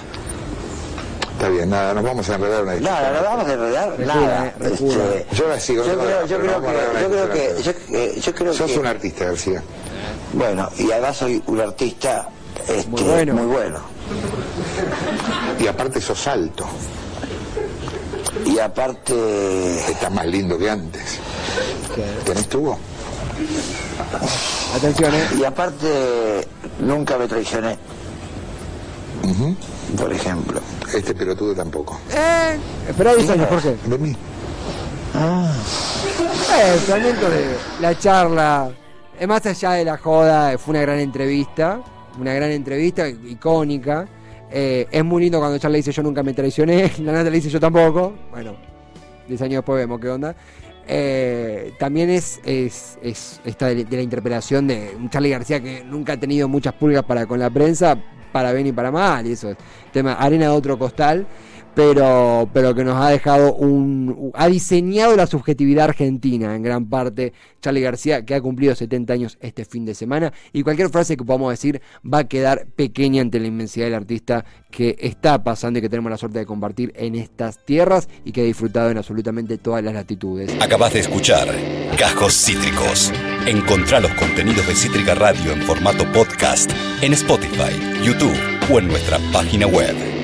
Está 1.33 1.49
bien, 1.49 1.69
nada, 1.69 1.93
nos 1.93 2.03
vamos 2.03 2.29
a 2.29 2.35
enredar 2.35 2.63
una 2.63 2.73
discusión. 2.73 3.01
No, 3.01 3.09
no, 3.13 3.17
no 3.17 3.23
vamos 3.29 3.47
a 3.47 3.53
enredar 3.53 3.99
nada. 3.99 4.45
eh. 4.47 4.53
Este, 4.73 5.25
Yo 5.35 5.47
la 5.47 5.59
sigo, 5.59 5.85
yo 5.85 5.95
no, 5.95 6.03
creo, 6.03 6.25
yo 6.25 6.39
creo 6.39 6.61
que, 6.61 6.67
yo 7.01 7.09
creo 7.09 7.29
que, 7.29 7.63
yo, 7.63 7.71
eh, 7.97 8.19
yo 8.21 8.35
creo 8.35 8.53
Sos 8.53 8.71
que, 8.71 8.79
un 8.79 8.85
artista, 8.87 9.25
García. 9.25 9.63
bueno, 10.33 10.69
y 10.77 10.91
además 10.91 11.15
soy 11.17 11.41
un 11.45 11.61
artista 11.61 12.27
este, 12.67 12.87
Muy 12.89 13.03
bueno. 13.03 13.33
muy 13.33 13.45
bueno. 13.45 13.79
Y 15.59 15.67
aparte 15.67 16.01
sos 16.01 16.27
alto. 16.27 16.65
Y 18.45 18.59
aparte, 18.59 19.79
Estás 19.91 20.11
más 20.11 20.25
lindo 20.25 20.57
que 20.57 20.69
antes. 20.69 21.19
¿Tenés 22.25 22.47
tubo? 22.47 22.77
Atención, 24.75 25.13
eh. 25.13 25.27
y 25.39 25.43
aparte, 25.43 26.47
nunca 26.79 27.17
me 27.17 27.27
traicioné, 27.27 27.77
por 29.97 30.13
ejemplo. 30.13 30.61
Este 30.93 31.13
pelotudo 31.15 31.55
tampoco. 31.55 31.99
Eh, 32.13 32.57
espera 32.87 33.15
10 33.15 33.29
años, 33.31 33.49
Jorge. 33.49 33.77
De 33.85 33.97
mí. 33.97 34.15
Eh, 35.19 36.79
el 36.93 37.19
de 37.19 37.57
la 37.79 37.97
charla, 37.97 38.69
eh, 39.19 39.27
más 39.27 39.45
allá 39.45 39.71
de 39.71 39.85
la 39.85 39.97
joda, 39.97 40.57
fue 40.57 40.71
una 40.73 40.81
gran 40.81 40.99
entrevista, 40.99 41.79
una 42.19 42.33
gran 42.33 42.51
entrevista 42.51 43.07
icónica. 43.07 44.07
Eh, 44.49 44.87
es 44.89 45.03
muy 45.03 45.23
lindo 45.23 45.39
cuando 45.39 45.57
Charlie 45.57 45.77
dice 45.77 45.91
yo 45.91 46.03
nunca 46.03 46.23
me 46.23 46.33
traicioné, 46.33 46.91
la 46.99 47.11
Nata 47.11 47.29
le 47.29 47.37
dice 47.37 47.49
yo 47.49 47.59
tampoco. 47.59 48.13
Bueno, 48.31 48.55
10 49.27 49.41
años 49.41 49.55
después 49.57 49.77
vemos 49.77 49.99
qué 49.99 50.09
onda. 50.09 50.35
Eh, 50.87 51.73
también 51.77 52.09
es, 52.09 52.39
es, 52.45 52.97
es 53.01 53.41
esta 53.43 53.67
de, 53.67 53.85
la 53.89 54.01
interpelación 54.01 54.67
de 54.67 54.97
Charlie 55.09 55.31
García 55.31 55.59
que 55.59 55.83
nunca 55.83 56.13
ha 56.13 56.17
tenido 56.17 56.47
muchas 56.47 56.73
pulgas 56.73 57.03
para 57.03 57.25
con 57.25 57.39
la 57.39 57.49
prensa, 57.49 58.01
para 58.31 58.53
bien 58.53 58.67
y 58.67 58.71
para 58.71 58.89
mal, 58.89 59.27
y 59.27 59.33
eso 59.33 59.49
es 59.49 59.57
tema 59.91 60.13
arena 60.13 60.45
de 60.45 60.51
otro 60.51 60.79
costal 60.79 61.27
pero, 61.77 62.49
pero 62.53 62.73
que 62.73 62.83
nos 62.83 62.99
ha 62.99 63.09
dejado 63.09 63.53
un. 63.53 64.31
ha 64.33 64.47
diseñado 64.47 65.15
la 65.15 65.27
subjetividad 65.27 65.85
argentina 65.85 66.55
en 66.55 66.63
gran 66.63 66.89
parte. 66.89 67.33
Charlie 67.61 67.81
García, 67.81 68.25
que 68.25 68.33
ha 68.33 68.41
cumplido 68.41 68.73
70 68.73 69.13
años 69.13 69.37
este 69.41 69.63
fin 69.63 69.85
de 69.85 69.93
semana, 69.93 70.33
y 70.53 70.63
cualquier 70.63 70.89
frase 70.89 71.15
que 71.15 71.23
podamos 71.23 71.51
decir 71.51 71.81
va 72.03 72.19
a 72.19 72.23
quedar 72.27 72.65
pequeña 72.75 73.21
ante 73.21 73.39
la 73.39 73.45
inmensidad 73.45 73.85
del 73.85 73.93
artista 73.93 74.43
que 74.71 74.95
está 74.99 75.43
pasando 75.43 75.77
y 75.77 75.83
que 75.83 75.89
tenemos 75.89 76.09
la 76.09 76.17
suerte 76.17 76.39
de 76.39 76.47
compartir 76.47 76.93
en 76.95 77.13
estas 77.13 77.63
tierras 77.63 78.09
y 78.25 78.31
que 78.31 78.41
ha 78.41 78.45
disfrutado 78.45 78.89
en 78.89 78.97
absolutamente 78.97 79.59
todas 79.59 79.83
las 79.83 79.93
latitudes. 79.93 80.51
Acabas 80.59 80.93
de 80.93 81.01
escuchar 81.01 81.47
Cajos 81.95 82.33
Cítricos. 82.33 83.13
Encontrá 83.45 83.99
los 83.99 84.13
contenidos 84.15 84.65
de 84.67 84.73
Cítrica 84.73 85.13
Radio 85.13 85.51
en 85.51 85.61
formato 85.61 86.11
podcast 86.11 86.71
en 87.03 87.13
Spotify, 87.13 88.01
YouTube 88.03 88.35
o 88.71 88.79
en 88.79 88.87
nuestra 88.87 89.19
página 89.31 89.67
web. 89.67 90.16